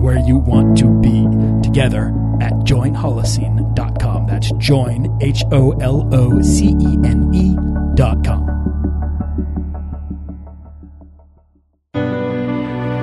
and 0.00 0.04
where 0.04 0.18
you 0.18 0.38
want 0.38 0.78
to 0.78 0.88
be 1.00 1.24
together 1.62 2.08
at 2.40 2.52
joinholocene.com. 2.64 4.26
That's 4.26 4.50
join, 4.52 5.18
H 5.20 5.44
O 5.52 5.72
L 5.72 6.08
O 6.12 6.42
C 6.42 6.68
E 6.68 6.98
N 7.04 7.30
E.com. 7.34 8.46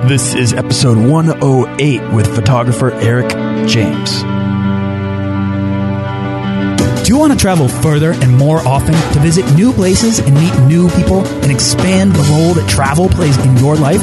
This 0.08 0.34
is 0.34 0.54
episode 0.54 0.96
108 0.96 2.14
with 2.14 2.34
photographer 2.34 2.92
Eric 2.94 3.28
James. 3.68 4.22
Do 7.04 7.14
you 7.14 7.18
want 7.18 7.32
to 7.32 7.38
travel 7.38 7.68
further 7.68 8.12
and 8.12 8.36
more 8.36 8.58
often 8.66 8.94
to 9.12 9.20
visit 9.20 9.44
new 9.54 9.72
places 9.72 10.18
and 10.18 10.34
meet 10.34 10.58
new 10.66 10.88
people 10.90 11.26
and 11.26 11.50
expand 11.50 12.12
the 12.12 12.22
role 12.32 12.54
that 12.54 12.68
travel 12.68 13.08
plays 13.08 13.36
in 13.44 13.56
your 13.58 13.76
life? 13.76 14.02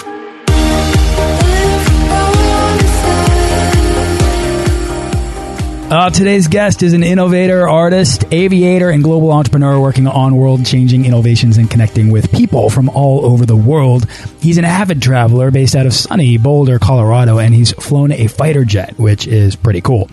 Uh, 5.91 6.09
today's 6.09 6.47
guest 6.47 6.83
is 6.83 6.93
an 6.93 7.03
innovator, 7.03 7.67
artist, 7.67 8.23
aviator, 8.31 8.89
and 8.89 9.03
global 9.03 9.29
entrepreneur 9.29 9.77
working 9.77 10.07
on 10.07 10.37
world 10.37 10.65
changing 10.65 11.03
innovations 11.03 11.57
and 11.57 11.69
connecting 11.69 12.09
with 12.09 12.31
people 12.31 12.69
from 12.69 12.87
all 12.87 13.25
over 13.25 13.45
the 13.45 13.57
world. 13.57 14.09
He's 14.39 14.57
an 14.57 14.63
avid 14.63 15.01
traveler 15.01 15.51
based 15.51 15.75
out 15.75 15.85
of 15.85 15.93
sunny 15.93 16.37
Boulder, 16.37 16.79
Colorado, 16.79 17.39
and 17.39 17.53
he's 17.53 17.73
flown 17.73 18.13
a 18.13 18.27
fighter 18.27 18.63
jet, 18.63 18.97
which 18.97 19.27
is 19.27 19.57
pretty 19.57 19.81
cool. 19.81 20.09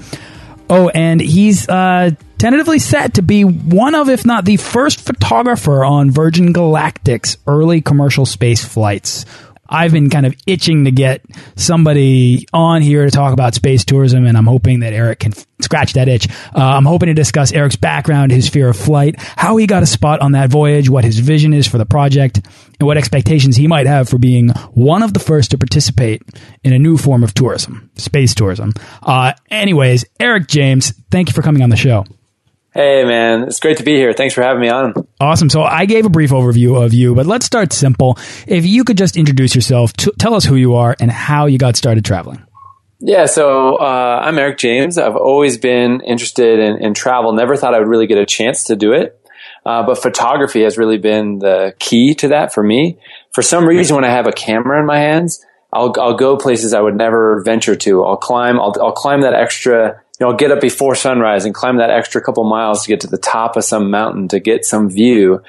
Oh, 0.68 0.88
and 0.88 1.20
he's 1.20 1.68
uh, 1.68 2.10
tentatively 2.38 2.80
set 2.80 3.14
to 3.14 3.22
be 3.22 3.44
one 3.44 3.94
of, 3.94 4.08
if 4.08 4.26
not 4.26 4.44
the 4.44 4.56
first 4.56 5.00
photographer 5.00 5.84
on 5.84 6.10
Virgin 6.10 6.52
Galactic's 6.52 7.38
early 7.46 7.82
commercial 7.82 8.26
space 8.26 8.64
flights. 8.64 9.24
I've 9.68 9.92
been 9.92 10.10
kind 10.10 10.26
of 10.26 10.34
itching 10.46 10.84
to 10.84 10.90
get 10.90 11.22
somebody 11.56 12.46
on 12.52 12.82
here 12.82 13.04
to 13.04 13.10
talk 13.10 13.32
about 13.32 13.54
space 13.54 13.84
tourism, 13.84 14.26
and 14.26 14.36
I'm 14.36 14.46
hoping 14.46 14.80
that 14.80 14.92
Eric 14.92 15.20
can 15.20 15.32
scratch 15.60 15.94
that 15.94 16.08
itch. 16.08 16.28
Uh, 16.54 16.62
I'm 16.62 16.84
hoping 16.84 17.08
to 17.08 17.14
discuss 17.14 17.52
Eric's 17.52 17.76
background, 17.76 18.32
his 18.32 18.48
fear 18.48 18.68
of 18.68 18.76
flight, 18.76 19.16
how 19.18 19.56
he 19.56 19.66
got 19.66 19.82
a 19.82 19.86
spot 19.86 20.20
on 20.20 20.32
that 20.32 20.50
voyage, 20.50 20.88
what 20.88 21.04
his 21.04 21.18
vision 21.18 21.52
is 21.52 21.66
for 21.66 21.78
the 21.78 21.86
project, 21.86 22.40
and 22.78 22.86
what 22.86 22.96
expectations 22.96 23.56
he 23.56 23.66
might 23.66 23.86
have 23.86 24.08
for 24.08 24.18
being 24.18 24.50
one 24.72 25.02
of 25.02 25.12
the 25.12 25.20
first 25.20 25.50
to 25.50 25.58
participate 25.58 26.22
in 26.64 26.72
a 26.72 26.78
new 26.78 26.96
form 26.96 27.22
of 27.22 27.34
tourism, 27.34 27.90
space 27.96 28.34
tourism. 28.34 28.72
Uh, 29.02 29.32
anyways, 29.50 30.04
Eric 30.20 30.48
James, 30.48 30.92
thank 31.10 31.28
you 31.28 31.34
for 31.34 31.42
coming 31.42 31.62
on 31.62 31.70
the 31.70 31.76
show. 31.76 32.04
Hey, 32.78 33.02
man. 33.02 33.42
It's 33.42 33.58
great 33.58 33.78
to 33.78 33.82
be 33.82 33.96
here. 33.96 34.12
Thanks 34.12 34.34
for 34.34 34.42
having 34.42 34.62
me 34.62 34.68
on. 34.68 34.94
Awesome. 35.18 35.50
So 35.50 35.64
I 35.64 35.84
gave 35.84 36.06
a 36.06 36.08
brief 36.08 36.30
overview 36.30 36.80
of 36.80 36.94
you, 36.94 37.12
but 37.12 37.26
let's 37.26 37.44
start 37.44 37.72
simple. 37.72 38.16
If 38.46 38.66
you 38.66 38.84
could 38.84 38.96
just 38.96 39.16
introduce 39.16 39.56
yourself, 39.56 39.92
tell 39.94 40.32
us 40.32 40.44
who 40.44 40.54
you 40.54 40.76
are 40.76 40.94
and 41.00 41.10
how 41.10 41.46
you 41.46 41.58
got 41.58 41.74
started 41.74 42.04
traveling. 42.04 42.40
Yeah, 43.00 43.26
so 43.26 43.74
uh, 43.78 44.20
I'm 44.22 44.38
Eric 44.38 44.58
James. 44.58 44.96
I've 44.96 45.16
always 45.16 45.58
been 45.58 46.02
interested 46.02 46.60
in, 46.60 46.76
in, 46.76 46.94
travel. 46.94 47.32
Never 47.32 47.56
thought 47.56 47.74
I 47.74 47.80
would 47.80 47.88
really 47.88 48.06
get 48.06 48.18
a 48.18 48.24
chance 48.24 48.62
to 48.66 48.76
do 48.76 48.92
it. 48.92 49.20
Uh, 49.66 49.84
but 49.84 49.98
photography 49.98 50.62
has 50.62 50.78
really 50.78 50.98
been 50.98 51.40
the 51.40 51.74
key 51.80 52.14
to 52.14 52.28
that 52.28 52.54
for 52.54 52.62
me. 52.62 53.00
For 53.32 53.42
some 53.42 53.66
reason, 53.66 53.96
when 53.96 54.04
I 54.04 54.10
have 54.10 54.28
a 54.28 54.32
camera 54.32 54.78
in 54.78 54.86
my 54.86 55.00
hands, 55.00 55.44
I'll, 55.72 55.92
I'll 55.98 56.14
go 56.14 56.36
places 56.36 56.74
I 56.74 56.80
would 56.80 56.94
never 56.94 57.42
venture 57.42 57.74
to. 57.74 58.04
I'll 58.04 58.16
climb, 58.16 58.60
I'll, 58.60 58.72
I'll 58.80 58.92
climb 58.92 59.22
that 59.22 59.34
extra 59.34 60.00
you 60.20 60.26
know, 60.26 60.34
get 60.34 60.50
up 60.50 60.60
before 60.60 60.94
sunrise 60.94 61.44
and 61.44 61.54
climb 61.54 61.76
that 61.76 61.90
extra 61.90 62.20
couple 62.20 62.44
miles 62.44 62.82
to 62.82 62.88
get 62.88 63.00
to 63.00 63.06
the 63.06 63.18
top 63.18 63.56
of 63.56 63.64
some 63.64 63.90
mountain 63.90 64.28
to 64.28 64.40
get 64.40 64.64
some 64.64 64.90
view 64.90 65.42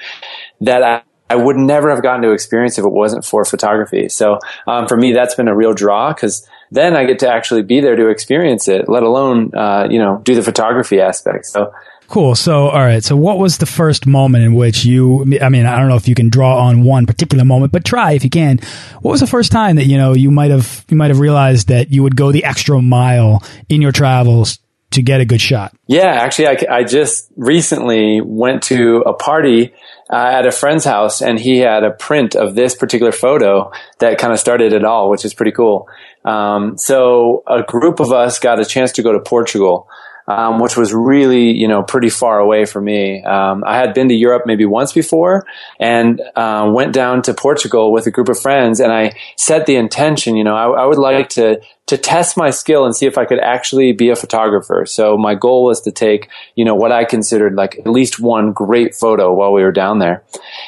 that 0.60 0.82
I, 0.82 1.02
I 1.28 1.36
would 1.36 1.56
never 1.56 1.90
have 1.90 2.02
gotten 2.02 2.22
to 2.22 2.32
experience 2.32 2.78
if 2.78 2.84
it 2.84 2.92
wasn't 2.92 3.24
for 3.24 3.44
photography. 3.44 4.08
So 4.08 4.38
um, 4.66 4.86
for 4.86 4.96
me, 4.96 5.12
that's 5.12 5.34
been 5.34 5.48
a 5.48 5.54
real 5.54 5.72
draw 5.72 6.12
because 6.12 6.46
then 6.70 6.94
I 6.94 7.04
get 7.04 7.20
to 7.20 7.28
actually 7.28 7.62
be 7.62 7.80
there 7.80 7.96
to 7.96 8.08
experience 8.08 8.68
it, 8.68 8.88
let 8.88 9.02
alone 9.02 9.54
uh, 9.54 9.88
you 9.90 9.98
know 9.98 10.20
do 10.24 10.34
the 10.34 10.42
photography 10.42 11.00
aspect. 11.00 11.46
So 11.46 11.72
Cool. 12.10 12.34
So, 12.34 12.66
all 12.66 12.80
right. 12.80 13.04
So, 13.04 13.14
what 13.14 13.38
was 13.38 13.58
the 13.58 13.66
first 13.66 14.04
moment 14.04 14.42
in 14.42 14.54
which 14.54 14.84
you? 14.84 15.22
I 15.40 15.48
mean, 15.48 15.64
I 15.64 15.78
don't 15.78 15.88
know 15.88 15.94
if 15.94 16.08
you 16.08 16.16
can 16.16 16.28
draw 16.28 16.58
on 16.58 16.82
one 16.82 17.06
particular 17.06 17.44
moment, 17.44 17.70
but 17.70 17.84
try 17.84 18.14
if 18.14 18.24
you 18.24 18.30
can. 18.30 18.58
What 19.00 19.12
was 19.12 19.20
the 19.20 19.28
first 19.28 19.52
time 19.52 19.76
that 19.76 19.86
you 19.86 19.96
know 19.96 20.12
you 20.14 20.32
might 20.32 20.50
have 20.50 20.84
you 20.88 20.96
might 20.96 21.10
have 21.10 21.20
realized 21.20 21.68
that 21.68 21.92
you 21.92 22.02
would 22.02 22.16
go 22.16 22.32
the 22.32 22.44
extra 22.44 22.82
mile 22.82 23.44
in 23.68 23.80
your 23.80 23.92
travels 23.92 24.58
to 24.90 25.02
get 25.02 25.20
a 25.20 25.24
good 25.24 25.40
shot? 25.40 25.72
Yeah, 25.86 26.08
actually, 26.08 26.48
I, 26.48 26.56
I 26.68 26.82
just 26.82 27.30
recently 27.36 28.20
went 28.20 28.64
to 28.64 29.04
a 29.06 29.14
party 29.14 29.72
uh, 30.12 30.16
at 30.16 30.46
a 30.46 30.50
friend's 30.50 30.84
house, 30.84 31.22
and 31.22 31.38
he 31.38 31.58
had 31.58 31.84
a 31.84 31.92
print 31.92 32.34
of 32.34 32.56
this 32.56 32.74
particular 32.74 33.12
photo 33.12 33.70
that 34.00 34.18
kind 34.18 34.32
of 34.32 34.40
started 34.40 34.72
it 34.72 34.84
all, 34.84 35.10
which 35.10 35.24
is 35.24 35.32
pretty 35.32 35.52
cool. 35.52 35.86
Um, 36.24 36.76
so, 36.76 37.44
a 37.46 37.62
group 37.62 38.00
of 38.00 38.10
us 38.10 38.40
got 38.40 38.58
a 38.58 38.64
chance 38.64 38.90
to 38.94 39.04
go 39.04 39.12
to 39.12 39.20
Portugal 39.20 39.88
um, 40.30 40.60
which 40.60 40.76
was 40.76 40.94
really, 40.94 41.50
you 41.50 41.66
know, 41.66 41.82
pretty 41.82 42.08
far 42.08 42.38
away 42.38 42.64
for 42.64 42.80
me. 42.80 43.22
Um, 43.24 43.64
I 43.66 43.76
had 43.76 43.94
been 43.94 44.08
to 44.08 44.14
Europe 44.14 44.44
maybe 44.46 44.64
once 44.64 44.92
before 44.92 45.44
and 45.80 46.22
uh, 46.36 46.70
went 46.72 46.92
down 46.92 47.22
to 47.22 47.34
Portugal 47.34 47.92
with 47.92 48.06
a 48.06 48.10
group 48.10 48.28
of 48.28 48.38
friends, 48.38 48.78
and 48.78 48.92
I 48.92 49.12
set 49.36 49.66
the 49.66 49.76
intention, 49.76 50.36
you 50.36 50.44
know, 50.44 50.54
I, 50.54 50.82
I, 50.82 50.86
would 50.86 50.98
like 50.98 51.30
to 51.30 51.60
to 51.86 51.98
test 51.98 52.36
my 52.36 52.50
skill 52.50 52.84
and 52.84 52.94
see 52.94 53.06
if 53.06 53.18
I 53.18 53.24
could 53.24 53.40
actually 53.40 53.90
be 53.92 54.10
a 54.10 54.16
photographer. 54.16 54.86
So 54.86 55.16
my 55.16 55.34
goal 55.34 55.64
was 55.64 55.80
to 55.80 55.90
take, 55.90 56.28
you 56.54 56.64
know, 56.64 56.76
what 56.76 56.92
I 56.92 57.04
considered 57.04 57.56
like 57.56 57.80
at 57.80 57.88
least 57.88 58.20
one 58.20 58.52
great 58.52 58.94
photo 58.94 59.34
while 59.34 59.52
we 59.52 59.62
were 59.62 59.72
down 59.72 59.98
there. 59.98 60.22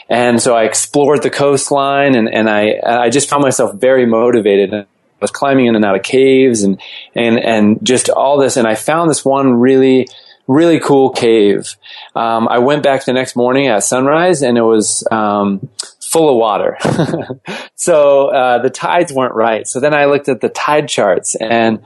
And 0.09 0.43
so 0.43 0.56
I 0.56 0.65
explored 0.65 1.23
the 1.23 1.31
coastline, 1.31 2.17
and 2.17 2.29
and 2.29 2.50
I 2.50 2.81
I 2.85 3.11
just 3.11 3.31
found 3.31 3.43
myself 3.43 3.75
very 3.75 4.06
motivated 4.06 4.87
was 5.23 5.31
climbing 5.31 5.67
in 5.67 5.77
and 5.77 5.85
out 5.85 5.97
of 5.97 6.03
caves 6.03 6.63
and 6.63 6.81
and 7.15 7.39
and 7.39 7.79
just 7.83 8.11
all 8.11 8.39
this. 8.39 8.57
And 8.57 8.67
I 8.67 8.75
found 8.75 9.11
this 9.11 9.25
one 9.25 9.55
really 9.55 10.07
really 10.47 10.81
cool 10.81 11.11
cave. 11.11 11.77
Um, 12.15 12.49
I 12.49 12.59
went 12.59 12.83
back 12.83 13.05
the 13.05 13.13
next 13.13 13.37
morning 13.37 13.69
at 13.69 13.85
sunrise, 13.85 14.43
and 14.43 14.59
it 14.59 14.63
was 14.63 15.07
um, 15.11 15.69
full 16.01 16.31
of 16.31 16.37
water. 16.37 16.77
so 17.75 18.29
uh, 18.29 18.63
the 18.63 18.71
tides 18.71 19.13
weren't 19.13 19.35
right. 19.35 19.67
So 19.67 19.81
then 19.81 19.95
I 19.95 20.07
looked 20.07 20.29
at 20.29 20.41
the 20.41 20.49
tide 20.49 20.89
charts 20.89 21.35
and. 21.35 21.83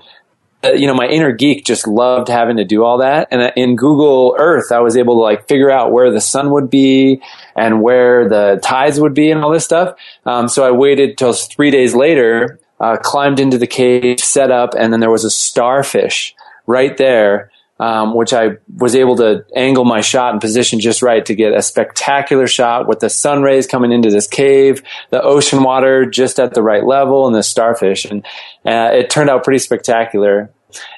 Uh, 0.65 0.71
you 0.71 0.87
know, 0.87 0.95
my 0.95 1.07
inner 1.07 1.33
geek 1.33 1.67
just 1.67 1.87
loved 1.87 2.29
having 2.29 2.57
to 2.57 2.65
do 2.65 2.83
all 2.83 2.99
that. 2.99 3.29
And 3.31 3.53
in 3.57 3.77
Google 3.77 4.35
Earth, 4.39 4.73
I 4.73 4.81
was 4.81 4.97
able 4.97 5.17
to 5.17 5.21
like 5.21 5.47
figure 5.47 5.71
out 5.71 5.93
where 5.93 6.11
the 6.11 6.21
sun 6.21 6.51
would 6.51 6.71
be 6.71 7.21
and 7.55 7.83
where 7.83 8.27
the 8.27 8.59
tides 8.63 8.99
would 8.99 9.13
be 9.13 9.31
and 9.31 9.45
all 9.45 9.53
this 9.53 9.67
stuff. 9.67 9.99
Um, 10.25 10.49
so 10.49 10.67
I 10.67 10.71
waited 10.71 11.19
till 11.19 11.35
three 11.35 11.71
days 11.71 11.95
later 11.95 12.59
uh, 12.81 12.97
climbed 12.97 13.41
into 13.41 13.59
the 13.59 13.67
cave, 13.67 14.21
set 14.21 14.51
up, 14.51 14.75
and 14.79 14.93
then 14.93 15.01
there 15.01 15.11
was 15.11 15.25
a 15.25 15.31
starfish 15.31 16.35
right 16.67 16.97
there 16.97 17.51
um, 17.79 18.15
which 18.15 18.33
I 18.33 18.57
was 18.75 18.95
able 18.95 19.17
to 19.17 19.45
angle 19.55 19.85
my 19.85 20.01
shot 20.01 20.33
and 20.33 20.41
position 20.41 20.81
just 20.81 21.03
right 21.03 21.25
to 21.27 21.35
get 21.35 21.53
a 21.53 21.63
spectacular 21.63 22.47
shot 22.47 22.89
with 22.89 23.01
the 23.01 23.11
sun 23.11 23.43
rays 23.43 23.67
coming 23.67 23.93
into 23.93 24.11
this 24.11 24.27
cave, 24.27 24.83
the 25.11 25.23
ocean 25.23 25.63
water 25.63 26.07
just 26.09 26.41
at 26.41 26.55
the 26.55 26.63
right 26.63 26.85
level, 26.85 27.27
and 27.27 27.35
the 27.35 27.43
starfish. 27.43 28.05
And 28.05 28.25
uh, 28.65 28.91
it 28.93 29.11
turned 29.11 29.29
out 29.29 29.45
pretty 29.45 29.59
spectacular. 29.59 30.51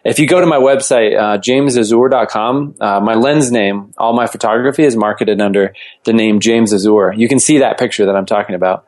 If 0.04 0.18
you 0.18 0.26
go 0.26 0.40
to 0.40 0.46
my 0.46 0.56
website, 0.56 1.18
uh, 1.18 1.38
jamesazur.com, 1.38 2.76
uh, 2.80 3.00
my 3.00 3.14
lens 3.14 3.50
name, 3.52 3.92
all 3.98 4.14
my 4.14 4.26
photography 4.26 4.84
is 4.84 4.96
marketed 4.96 5.40
under 5.40 5.74
the 6.04 6.12
name 6.12 6.40
James 6.40 6.72
Azur. 6.72 7.16
You 7.16 7.28
can 7.28 7.38
see 7.38 7.58
that 7.58 7.78
picture 7.78 8.06
that 8.06 8.16
I'm 8.16 8.26
talking 8.26 8.54
about 8.54 8.86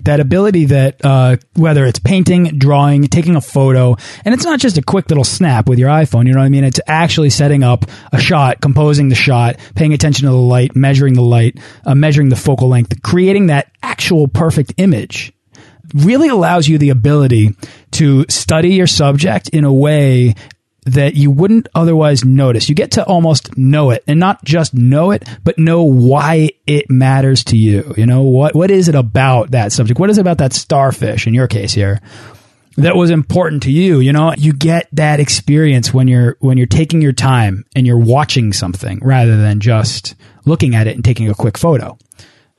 that 0.00 0.20
ability 0.20 0.66
that 0.66 1.04
uh, 1.04 1.36
whether 1.54 1.84
it's 1.84 1.98
painting, 1.98 2.58
drawing, 2.58 3.04
taking 3.04 3.36
a 3.36 3.40
photo, 3.40 3.96
and 4.24 4.34
it's 4.34 4.44
not 4.44 4.60
just 4.60 4.78
a 4.78 4.82
quick 4.82 5.08
little 5.08 5.24
snap 5.24 5.68
with 5.68 5.78
your 5.78 5.88
iPhone. 5.88 6.26
You 6.26 6.32
know 6.32 6.40
what 6.40 6.46
I 6.46 6.50
mean? 6.50 6.64
It's 6.64 6.80
actually 6.86 7.30
setting 7.30 7.62
up 7.62 7.86
a 8.12 8.18
shot, 8.18 8.60
composing 8.60 9.08
the 9.08 9.14
shot, 9.14 9.56
paying 9.74 9.92
attention 9.92 10.26
to 10.26 10.30
the 10.30 10.36
light, 10.36 10.76
measuring 10.76 11.14
the 11.14 11.22
light, 11.22 11.58
uh, 11.84 11.94
measuring 11.94 12.28
the 12.28 12.36
focal 12.36 12.68
length, 12.68 13.02
creating 13.02 13.46
that 13.46 13.70
actual 13.82 14.28
perfect 14.28 14.74
image. 14.76 15.32
Really 15.94 16.28
allows 16.28 16.66
you 16.66 16.78
the 16.78 16.90
ability 16.90 17.54
to 17.92 18.26
study 18.28 18.74
your 18.74 18.88
subject 18.88 19.50
in 19.50 19.64
a 19.64 19.72
way 19.72 20.34
that 20.86 21.14
you 21.16 21.30
wouldn't 21.30 21.68
otherwise 21.74 22.24
notice. 22.24 22.68
You 22.68 22.74
get 22.74 22.92
to 22.92 23.04
almost 23.04 23.58
know 23.58 23.90
it 23.90 24.04
and 24.06 24.20
not 24.20 24.44
just 24.44 24.72
know 24.72 25.10
it, 25.10 25.28
but 25.44 25.58
know 25.58 25.82
why 25.82 26.50
it 26.66 26.88
matters 26.88 27.44
to 27.44 27.56
you. 27.56 27.92
You 27.96 28.06
know, 28.06 28.22
what, 28.22 28.54
what 28.54 28.70
is 28.70 28.88
it 28.88 28.94
about 28.94 29.50
that 29.50 29.72
subject? 29.72 29.98
What 29.98 30.10
is 30.10 30.18
it 30.18 30.20
about 30.20 30.38
that 30.38 30.52
starfish 30.52 31.26
in 31.26 31.34
your 31.34 31.48
case 31.48 31.72
here? 31.72 32.00
That 32.76 32.94
was 32.94 33.10
important 33.10 33.62
to 33.64 33.72
you, 33.72 34.00
you 34.00 34.12
know. 34.12 34.34
You 34.36 34.52
get 34.52 34.88
that 34.92 35.18
experience 35.18 35.94
when 35.94 36.08
you're 36.08 36.36
when 36.40 36.58
you're 36.58 36.66
taking 36.66 37.00
your 37.00 37.14
time 37.14 37.64
and 37.74 37.86
you're 37.86 37.98
watching 37.98 38.52
something 38.52 38.98
rather 39.02 39.38
than 39.38 39.60
just 39.60 40.14
looking 40.44 40.74
at 40.74 40.86
it 40.86 40.94
and 40.94 41.02
taking 41.02 41.30
a 41.30 41.34
quick 41.34 41.56
photo. 41.56 41.96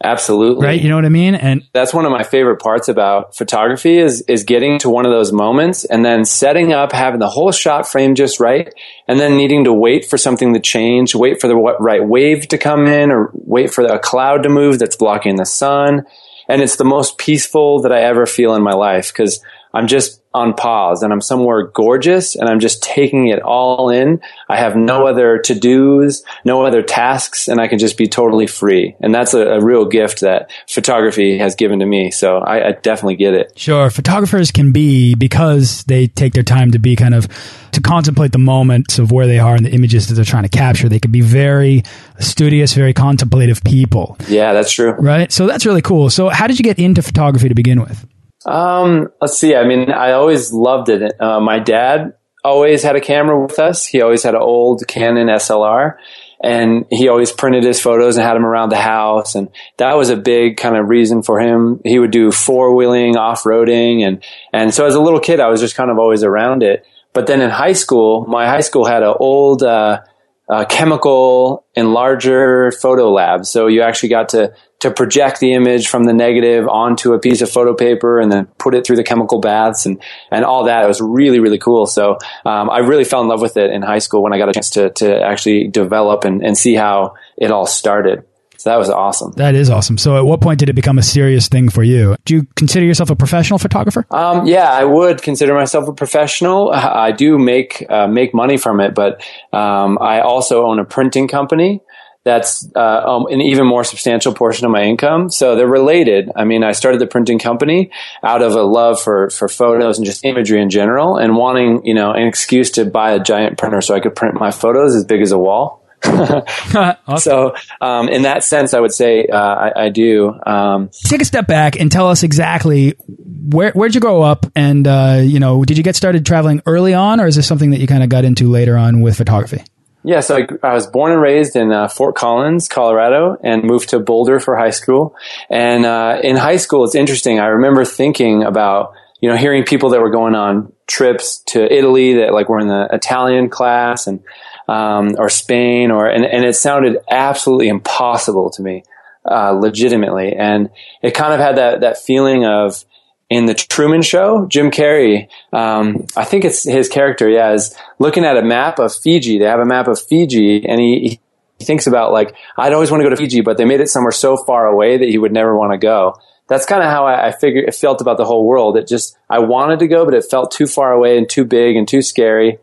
Absolutely. 0.03 0.63
Right. 0.63 0.79
You 0.79 0.89
know 0.89 0.95
what 0.95 1.05
I 1.05 1.09
mean? 1.09 1.33
And 1.33 1.63
that's 1.73 1.91
one 1.91 2.05
of 2.05 2.11
my 2.11 2.21
favorite 2.21 2.61
parts 2.61 2.87
about 2.87 3.35
photography 3.35 3.97
is, 3.97 4.21
is 4.27 4.43
getting 4.43 4.77
to 4.79 4.91
one 4.91 5.07
of 5.07 5.11
those 5.11 5.31
moments 5.31 5.85
and 5.85 6.05
then 6.05 6.23
setting 6.23 6.71
up, 6.71 6.91
having 6.91 7.19
the 7.19 7.29
whole 7.29 7.51
shot 7.51 7.87
frame 7.87 8.13
just 8.13 8.39
right. 8.39 8.71
And 9.07 9.19
then 9.19 9.37
needing 9.37 9.63
to 9.63 9.73
wait 9.73 10.05
for 10.05 10.17
something 10.17 10.53
to 10.53 10.59
change, 10.59 11.15
wait 11.15 11.41
for 11.41 11.47
the 11.47 11.55
right 11.55 12.07
wave 12.07 12.47
to 12.49 12.59
come 12.59 12.85
in 12.85 13.11
or 13.11 13.31
wait 13.33 13.73
for 13.73 13.83
a 13.85 13.97
cloud 13.97 14.43
to 14.43 14.49
move 14.49 14.77
that's 14.77 14.95
blocking 14.95 15.35
the 15.35 15.45
sun. 15.45 16.05
And 16.47 16.61
it's 16.61 16.75
the 16.75 16.85
most 16.85 17.17
peaceful 17.17 17.81
that 17.81 17.91
I 17.91 18.01
ever 18.01 18.27
feel 18.27 18.53
in 18.53 18.61
my 18.61 18.73
life 18.73 19.11
because 19.11 19.43
I'm 19.73 19.87
just 19.87 20.21
on 20.37 20.53
pause 20.53 21.03
and 21.03 21.11
I'm 21.11 21.21
somewhere 21.21 21.63
gorgeous 21.63 22.35
and 22.35 22.47
I'm 22.47 22.59
just 22.59 22.81
taking 22.83 23.27
it 23.27 23.41
all 23.41 23.89
in. 23.89 24.21
I 24.49 24.57
have 24.57 24.75
no 24.75 25.07
other 25.07 25.39
to 25.39 25.55
dos, 25.55 26.23
no 26.45 26.65
other 26.65 26.81
tasks, 26.81 27.47
and 27.47 27.59
I 27.59 27.67
can 27.67 27.79
just 27.79 27.97
be 27.97 28.07
totally 28.07 28.47
free. 28.47 28.95
And 28.99 29.13
that's 29.13 29.33
a, 29.33 29.41
a 29.41 29.63
real 29.63 29.85
gift 29.85 30.21
that 30.21 30.51
photography 30.67 31.37
has 31.37 31.55
given 31.55 31.79
to 31.79 31.85
me. 31.85 32.11
So 32.11 32.37
I, 32.37 32.69
I, 32.69 32.71
definitely 32.71 33.15
get 33.15 33.33
it. 33.33 33.57
Sure. 33.57 33.89
Photographers 33.89 34.51
can 34.51 34.71
be, 34.71 35.15
because 35.15 35.83
they 35.83 36.07
take 36.07 36.33
their 36.33 36.43
time 36.43 36.71
to 36.71 36.79
be 36.79 36.95
kind 36.95 37.15
of, 37.15 37.27
to 37.71 37.81
contemplate 37.81 38.31
the 38.31 38.37
moments 38.37 38.99
of 38.99 39.11
where 39.11 39.27
they 39.27 39.39
are 39.39 39.55
and 39.55 39.65
the 39.65 39.71
images 39.71 40.07
that 40.07 40.15
they're 40.15 40.25
trying 40.25 40.43
to 40.43 40.49
capture, 40.49 40.87
they 40.87 40.99
can 40.99 41.11
be 41.11 41.21
very 41.21 41.83
studious, 42.19 42.73
very 42.73 42.93
contemplative 42.93 43.63
people. 43.63 44.17
Yeah, 44.27 44.53
that's 44.53 44.71
true. 44.71 44.91
Right. 44.91 45.31
So 45.31 45.47
that's 45.47 45.65
really 45.65 45.81
cool. 45.81 46.09
So 46.09 46.29
how 46.29 46.47
did 46.47 46.59
you 46.59 46.63
get 46.63 46.79
into 46.79 47.01
photography 47.01 47.49
to 47.49 47.55
begin 47.55 47.81
with? 47.81 48.05
Um, 48.47 49.11
let's 49.21 49.37
see. 49.37 49.55
I 49.55 49.67
mean, 49.67 49.91
I 49.91 50.13
always 50.13 50.53
loved 50.53 50.89
it. 50.89 51.19
Uh, 51.19 51.39
my 51.41 51.59
dad 51.59 52.13
always 52.43 52.81
had 52.81 52.95
a 52.95 53.01
camera 53.01 53.39
with 53.39 53.59
us. 53.59 53.85
He 53.85 54.01
always 54.01 54.23
had 54.23 54.33
an 54.33 54.41
old 54.41 54.87
Canon 54.87 55.27
SLR 55.27 55.97
and 56.41 56.85
he 56.89 57.07
always 57.07 57.31
printed 57.31 57.63
his 57.63 57.81
photos 57.81 58.15
and 58.15 58.25
had 58.25 58.35
them 58.35 58.45
around 58.45 58.69
the 58.69 58.77
house. 58.77 59.35
And 59.35 59.49
that 59.77 59.97
was 59.97 60.09
a 60.09 60.15
big 60.15 60.57
kind 60.57 60.77
of 60.77 60.87
reason 60.87 61.23
for 61.23 61.39
him. 61.39 61.81
He 61.83 61.99
would 61.99 62.11
do 62.11 62.31
four 62.31 62.75
wheeling, 62.75 63.17
off 63.17 63.43
roading. 63.43 64.07
And, 64.07 64.23
and 64.53 64.73
so 64.73 64.85
as 64.85 64.95
a 64.95 65.01
little 65.01 65.19
kid, 65.19 65.39
I 65.39 65.49
was 65.49 65.59
just 65.59 65.75
kind 65.75 65.91
of 65.91 65.97
always 65.97 66.23
around 66.23 66.63
it. 66.63 66.85
But 67.13 67.27
then 67.27 67.41
in 67.41 67.49
high 67.49 67.73
school, 67.73 68.25
my 68.27 68.47
high 68.47 68.61
school 68.61 68.85
had 68.85 69.03
an 69.03 69.15
old, 69.19 69.63
uh, 69.63 70.01
uh, 70.49 70.65
chemical 70.65 71.65
enlarger 71.75 72.73
photo 72.79 73.11
lab. 73.11 73.45
So 73.45 73.67
you 73.67 73.81
actually 73.81 74.09
got 74.09 74.29
to 74.29 74.53
to 74.79 74.91
project 74.91 75.39
the 75.39 75.53
image 75.53 75.87
from 75.87 76.03
the 76.03 76.13
negative 76.13 76.67
onto 76.67 77.13
a 77.13 77.19
piece 77.19 77.41
of 77.41 77.49
photo 77.49 77.73
paper 77.73 78.19
and 78.19 78.31
then 78.31 78.45
put 78.59 78.75
it 78.75 78.85
through 78.85 78.95
the 78.95 79.03
chemical 79.03 79.39
baths 79.39 79.85
and, 79.85 80.01
and 80.31 80.45
all 80.45 80.65
that. 80.65 80.83
It 80.83 80.87
was 80.87 81.01
really, 81.01 81.39
really 81.39 81.57
cool. 81.57 81.87
So, 81.87 82.17
um, 82.45 82.69
I 82.69 82.79
really 82.79 83.03
fell 83.03 83.21
in 83.21 83.27
love 83.27 83.41
with 83.41 83.57
it 83.57 83.71
in 83.71 83.81
high 83.81 83.99
school 83.99 84.21
when 84.21 84.33
I 84.33 84.37
got 84.37 84.49
a 84.49 84.53
chance 84.53 84.69
to, 84.71 84.91
to 84.91 85.21
actually 85.21 85.67
develop 85.67 86.25
and, 86.25 86.45
and 86.45 86.57
see 86.57 86.75
how 86.75 87.15
it 87.37 87.49
all 87.49 87.65
started. 87.65 88.23
So 88.59 88.71
that 88.71 88.77
was 88.77 88.89
awesome. 88.89 89.33
That 89.33 89.53
is 89.53 89.69
awesome. 89.69 89.99
So 89.99 90.17
at 90.17 90.25
what 90.25 90.41
point 90.41 90.59
did 90.59 90.67
it 90.67 90.73
become 90.73 90.97
a 90.97 91.03
serious 91.03 91.47
thing 91.47 91.69
for 91.69 91.83
you? 91.83 92.15
Do 92.25 92.35
you 92.35 92.47
consider 92.55 92.85
yourself 92.85 93.11
a 93.11 93.15
professional 93.15 93.59
photographer? 93.59 94.05
Um, 94.09 94.47
yeah, 94.47 94.71
I 94.71 94.83
would 94.83 95.21
consider 95.21 95.53
myself 95.53 95.87
a 95.87 95.93
professional. 95.93 96.71
I 96.71 97.11
do 97.11 97.37
make, 97.37 97.85
uh, 97.87 98.07
make 98.07 98.33
money 98.33 98.57
from 98.57 98.79
it, 98.79 98.95
but, 98.95 99.23
um, 99.53 99.99
I 100.01 100.21
also 100.21 100.65
own 100.65 100.79
a 100.79 100.85
printing 100.85 101.27
company 101.27 101.81
that's 102.27 102.67
uh, 102.75 102.79
um, 102.79 103.25
an 103.27 103.39
even 103.39 103.65
more 103.65 103.83
substantial 103.83 104.33
portion 104.33 104.65
of 104.65 104.71
my 104.71 104.83
income. 104.83 105.29
So 105.29 105.55
they're 105.55 105.65
related. 105.65 106.29
I 106.35 106.43
mean, 106.43 106.63
I 106.63 106.73
started 106.73 106.99
the 106.99 107.07
printing 107.07 107.39
company 107.39 107.89
out 108.21 108.41
of 108.41 108.53
a 108.53 108.63
love 108.63 109.01
for 109.01 109.29
for 109.29 109.47
photos 109.47 109.97
and 109.97 110.05
just 110.05 110.25
imagery 110.25 110.61
in 110.61 110.69
general, 110.69 111.17
and 111.17 111.35
wanting 111.35 111.85
you 111.85 111.93
know 111.93 112.11
an 112.11 112.27
excuse 112.27 112.71
to 112.71 112.85
buy 112.85 113.11
a 113.11 113.19
giant 113.19 113.57
printer 113.57 113.81
so 113.81 113.95
I 113.95 114.01
could 114.01 114.15
print 114.15 114.35
my 114.35 114.51
photos 114.51 114.93
as 114.93 115.05
big 115.05 115.21
as 115.21 115.31
a 115.31 115.37
wall. 115.37 115.83
awesome. 116.05 117.17
So, 117.17 117.55
um, 117.81 118.07
in 118.07 118.21
that 118.23 118.43
sense, 118.43 118.73
I 118.75 118.79
would 118.79 118.93
say 118.93 119.25
uh, 119.25 119.37
I, 119.37 119.85
I, 119.85 119.89
do. 119.89 120.31
Um, 120.45 120.89
Take 121.05 121.21
a 121.21 121.25
step 121.25 121.47
back 121.47 121.79
and 121.79 121.91
tell 121.91 122.07
us 122.07 122.21
exactly 122.21 122.93
where 123.07 123.71
where'd 123.71 123.95
you 123.95 124.01
grow 124.01 124.21
up, 124.21 124.45
and 124.55 124.85
uh, 124.85 125.21
you 125.23 125.39
know, 125.39 125.63
did 125.63 125.77
you 125.77 125.83
get 125.83 125.95
started 125.95 126.25
traveling 126.25 126.61
early 126.65 126.93
on, 126.93 127.19
or 127.19 127.25
is 127.25 127.35
this 127.35 127.47
something 127.47 127.71
that 127.71 127.79
you 127.79 127.87
kind 127.87 128.03
of 128.03 128.09
got 128.09 128.25
into 128.25 128.49
later 128.49 128.77
on 128.77 129.01
with 129.01 129.17
photography? 129.17 129.63
Yeah, 130.07 130.21
so 130.21 130.37
I, 130.37 130.47
I, 130.63 130.73
was 130.73 130.87
born 130.87 131.11
and 131.11 131.21
raised 131.21 131.57
in 131.57 131.73
uh, 131.73 131.89
Fort 131.89 132.15
Collins, 132.15 132.69
Colorado, 132.69 133.37
and 133.43 133.65
moved 133.65 133.89
to 133.89 133.99
Boulder 133.99 134.39
for 134.39 134.55
high 134.55 134.69
school. 134.69 135.13
And 135.49 135.85
uh, 135.85 136.21
in 136.23 136.37
high 136.37 136.55
school, 136.55 136.85
it's 136.85 136.95
interesting. 136.95 137.41
I 137.41 137.47
remember 137.47 137.83
thinking 137.83 138.41
about 138.41 138.93
you 139.19 139.29
know 139.29 139.35
hearing 139.35 139.65
people 139.65 139.89
that 139.89 139.99
were 139.99 140.09
going 140.09 140.33
on 140.33 140.71
trips 140.87 141.39
to 141.47 141.61
Italy 141.61 142.13
that 142.19 142.31
like 142.31 142.47
were 142.47 142.61
in 142.61 142.69
the 142.69 142.87
Italian 142.89 143.49
class 143.49 144.07
and 144.07 144.23
um, 144.69 145.15
or 145.17 145.27
Spain 145.27 145.91
or 145.91 146.07
and, 146.07 146.23
and 146.23 146.45
it 146.45 146.55
sounded 146.55 146.99
absolutely 147.11 147.67
impossible 147.67 148.49
to 148.51 148.61
me, 148.61 148.83
uh, 149.29 149.51
legitimately. 149.51 150.33
And 150.37 150.69
it 151.01 151.15
kind 151.15 151.33
of 151.33 151.41
had 151.41 151.57
that 151.57 151.81
that 151.81 151.97
feeling 151.97 152.45
of 152.45 152.85
in 153.29 153.45
the 153.45 153.53
Truman 153.53 154.01
Show, 154.01 154.45
Jim 154.47 154.71
Carrey, 154.71 155.27
um, 155.51 156.05
I 156.15 156.23
think 156.23 156.45
it's 156.45 156.63
his 156.63 156.87
character, 156.87 157.29
yeah, 157.29 157.51
is 157.51 157.75
looking 157.99 158.23
at 158.23 158.37
a 158.37 158.41
map 158.41 158.79
of 158.79 158.95
Fiji. 158.95 159.37
They 159.37 159.45
have 159.45 159.59
a 159.59 159.65
map 159.65 159.87
of 159.87 160.01
Fiji, 160.01 160.65
and 160.65 160.79
he, 160.79 161.19
he 161.59 161.65
thinks 161.65 161.87
about 161.87 162.13
like, 162.13 162.35
I'd 162.57 162.73
always 162.73 162.89
want 162.89 163.01
to 163.01 163.05
go 163.05 163.09
to 163.09 163.17
Fiji, 163.17 163.41
but 163.41 163.57
they 163.57 163.65
made 163.65 163.81
it 163.81 163.89
somewhere 163.89 164.13
so 164.13 164.37
far 164.37 164.67
away 164.67 164.97
that 164.97 165.09
he 165.09 165.17
would 165.17 165.33
never 165.33 165.57
want 165.57 165.73
to 165.73 165.77
go. 165.77 166.15
That's 166.47 166.65
kind 166.65 166.81
of 166.81 166.89
how 166.89 167.05
I, 167.05 167.27
I 167.27 167.31
figured 167.31 167.67
it 167.67 167.75
felt 167.75 167.99
about 167.99 168.17
the 168.17 168.23
whole 168.23 168.45
world. 168.45 168.77
It 168.77 168.87
just 168.87 169.17
I 169.29 169.39
wanted 169.39 169.79
to 169.79 169.87
go, 169.87 170.05
but 170.05 170.13
it 170.13 170.23
felt 170.29 170.51
too 170.51 170.65
far 170.65 170.93
away 170.93 171.17
and 171.17 171.29
too 171.29 171.43
big 171.43 171.75
and 171.75 171.85
too 171.85 172.01
scary. 172.01 172.59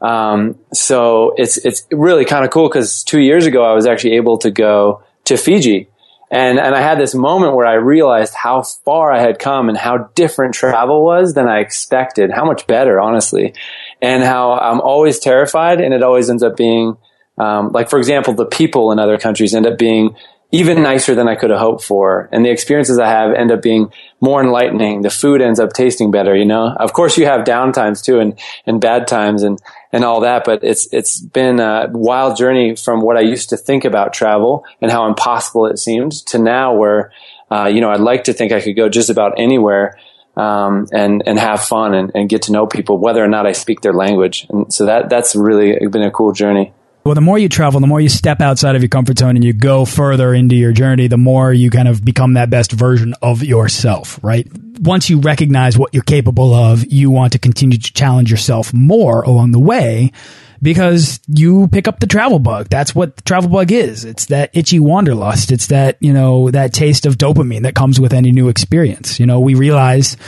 Um, 0.00 0.58
so 0.72 1.34
it's 1.36 1.58
it's 1.58 1.86
really 1.92 2.24
kind 2.24 2.44
of 2.44 2.50
cool 2.50 2.68
because 2.68 3.04
two 3.04 3.20
years 3.20 3.46
ago 3.46 3.62
I 3.62 3.74
was 3.74 3.86
actually 3.86 4.14
able 4.14 4.38
to 4.38 4.50
go 4.50 5.04
to 5.26 5.36
Fiji 5.36 5.89
and, 6.30 6.60
and 6.60 6.74
I 6.74 6.80
had 6.80 6.98
this 6.98 7.14
moment 7.14 7.56
where 7.56 7.66
I 7.66 7.74
realized 7.74 8.34
how 8.34 8.62
far 8.62 9.12
I 9.12 9.20
had 9.20 9.38
come 9.38 9.68
and 9.68 9.76
how 9.76 10.10
different 10.14 10.54
travel 10.54 11.04
was 11.04 11.34
than 11.34 11.48
I 11.48 11.58
expected, 11.58 12.30
how 12.30 12.44
much 12.44 12.66
better, 12.68 13.00
honestly, 13.00 13.54
and 14.00 14.22
how 14.22 14.52
I'm 14.52 14.80
always 14.80 15.18
terrified 15.18 15.80
and 15.80 15.92
it 15.92 16.04
always 16.04 16.30
ends 16.30 16.44
up 16.44 16.56
being, 16.56 16.96
um, 17.36 17.72
like, 17.72 17.90
for 17.90 17.98
example, 17.98 18.34
the 18.34 18.46
people 18.46 18.92
in 18.92 19.00
other 19.00 19.18
countries 19.18 19.54
end 19.54 19.66
up 19.66 19.76
being 19.76 20.14
even 20.52 20.82
nicer 20.82 21.14
than 21.14 21.28
I 21.28 21.34
could 21.34 21.50
have 21.50 21.60
hoped 21.60 21.82
for. 21.82 22.28
And 22.32 22.44
the 22.44 22.50
experiences 22.50 22.98
I 22.98 23.08
have 23.08 23.32
end 23.34 23.50
up 23.50 23.62
being 23.62 23.92
more 24.20 24.42
enlightening. 24.42 25.02
The 25.02 25.10
food 25.10 25.40
ends 25.40 25.58
up 25.60 25.72
tasting 25.72 26.10
better, 26.10 26.36
you 26.36 26.44
know? 26.44 26.68
Of 26.68 26.92
course 26.92 27.16
you 27.18 27.26
have 27.26 27.44
down 27.44 27.72
times 27.72 28.02
too 28.02 28.20
and, 28.20 28.38
and 28.66 28.80
bad 28.80 29.06
times 29.08 29.42
and, 29.42 29.60
and 29.92 30.04
all 30.04 30.20
that, 30.20 30.44
but 30.44 30.62
it's, 30.62 30.92
it's 30.92 31.20
been 31.20 31.60
a 31.60 31.88
wild 31.92 32.36
journey 32.36 32.76
from 32.76 33.00
what 33.00 33.16
I 33.16 33.20
used 33.20 33.50
to 33.50 33.56
think 33.56 33.84
about 33.84 34.12
travel 34.12 34.64
and 34.80 34.90
how 34.90 35.06
impossible 35.06 35.66
it 35.66 35.78
seemed 35.78 36.12
to 36.26 36.38
now 36.38 36.74
where, 36.74 37.12
uh, 37.50 37.66
you 37.66 37.80
know, 37.80 37.90
I'd 37.90 38.00
like 38.00 38.24
to 38.24 38.32
think 38.32 38.52
I 38.52 38.60
could 38.60 38.76
go 38.76 38.88
just 38.88 39.10
about 39.10 39.38
anywhere. 39.38 39.98
Um, 40.36 40.86
and 40.92 41.24
and 41.26 41.38
have 41.38 41.64
fun 41.64 41.92
and, 41.92 42.12
and 42.14 42.28
get 42.28 42.42
to 42.42 42.52
know 42.52 42.64
people, 42.64 42.98
whether 42.98 43.22
or 43.22 43.26
not 43.26 43.46
I 43.46 43.52
speak 43.52 43.80
their 43.80 43.92
language, 43.92 44.46
and 44.48 44.72
so 44.72 44.86
that 44.86 45.10
that's 45.10 45.34
really 45.34 45.76
been 45.88 46.02
a 46.02 46.10
cool 46.10 46.32
journey. 46.32 46.72
Well, 47.02 47.14
the 47.14 47.22
more 47.22 47.38
you 47.38 47.48
travel, 47.48 47.80
the 47.80 47.86
more 47.86 48.00
you 48.00 48.10
step 48.10 48.42
outside 48.42 48.76
of 48.76 48.82
your 48.82 48.90
comfort 48.90 49.18
zone 49.18 49.34
and 49.34 49.44
you 49.44 49.54
go 49.54 49.86
further 49.86 50.34
into 50.34 50.54
your 50.54 50.72
journey, 50.72 51.06
the 51.06 51.16
more 51.16 51.50
you 51.50 51.70
kind 51.70 51.88
of 51.88 52.04
become 52.04 52.34
that 52.34 52.50
best 52.50 52.72
version 52.72 53.14
of 53.22 53.42
yourself, 53.42 54.20
right? 54.22 54.46
Once 54.80 55.08
you 55.08 55.18
recognize 55.18 55.78
what 55.78 55.94
you're 55.94 56.02
capable 56.02 56.52
of, 56.52 56.84
you 56.92 57.10
want 57.10 57.32
to 57.32 57.38
continue 57.38 57.78
to 57.78 57.92
challenge 57.94 58.30
yourself 58.30 58.74
more 58.74 59.22
along 59.22 59.52
the 59.52 59.58
way 59.58 60.12
because 60.60 61.20
you 61.26 61.68
pick 61.68 61.88
up 61.88 62.00
the 62.00 62.06
travel 62.06 62.38
bug. 62.38 62.68
That's 62.68 62.94
what 62.94 63.16
the 63.16 63.22
travel 63.22 63.48
bug 63.48 63.72
is. 63.72 64.04
It's 64.04 64.26
that 64.26 64.50
itchy 64.52 64.78
wanderlust. 64.78 65.52
It's 65.52 65.68
that, 65.68 65.96
you 66.00 66.12
know, 66.12 66.50
that 66.50 66.74
taste 66.74 67.06
of 67.06 67.16
dopamine 67.16 67.62
that 67.62 67.74
comes 67.74 67.98
with 67.98 68.12
any 68.12 68.30
new 68.30 68.48
experience. 68.48 69.18
You 69.18 69.24
know, 69.24 69.40
we 69.40 69.54
realize 69.54 70.18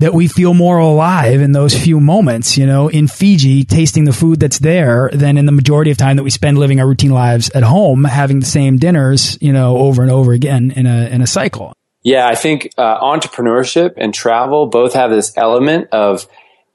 that 0.00 0.14
we 0.14 0.26
feel 0.28 0.54
more 0.54 0.78
alive 0.78 1.42
in 1.42 1.52
those 1.52 1.74
few 1.74 2.00
moments, 2.00 2.56
you 2.56 2.66
know, 2.66 2.88
in 2.88 3.06
Fiji, 3.06 3.64
tasting 3.64 4.04
the 4.04 4.12
food 4.12 4.40
that's 4.40 4.58
there 4.58 5.10
than 5.12 5.36
in 5.36 5.44
the 5.44 5.52
majority 5.52 5.90
of 5.90 5.98
time 5.98 6.16
that 6.16 6.22
we 6.22 6.30
spend 6.30 6.58
living 6.58 6.80
our 6.80 6.86
routine 6.86 7.10
lives 7.10 7.50
at 7.50 7.62
home, 7.62 8.04
having 8.04 8.40
the 8.40 8.46
same 8.46 8.78
dinners, 8.78 9.36
you 9.42 9.52
know, 9.52 9.76
over 9.76 10.00
and 10.00 10.10
over 10.10 10.32
again 10.32 10.70
in 10.70 10.86
a, 10.86 11.06
in 11.08 11.20
a 11.20 11.26
cycle. 11.26 11.74
Yeah, 12.02 12.26
I 12.26 12.34
think 12.34 12.72
uh, 12.78 12.98
entrepreneurship 13.00 13.92
and 13.98 14.14
travel 14.14 14.66
both 14.66 14.94
have 14.94 15.10
this 15.10 15.36
element 15.36 15.88
of 15.92 16.26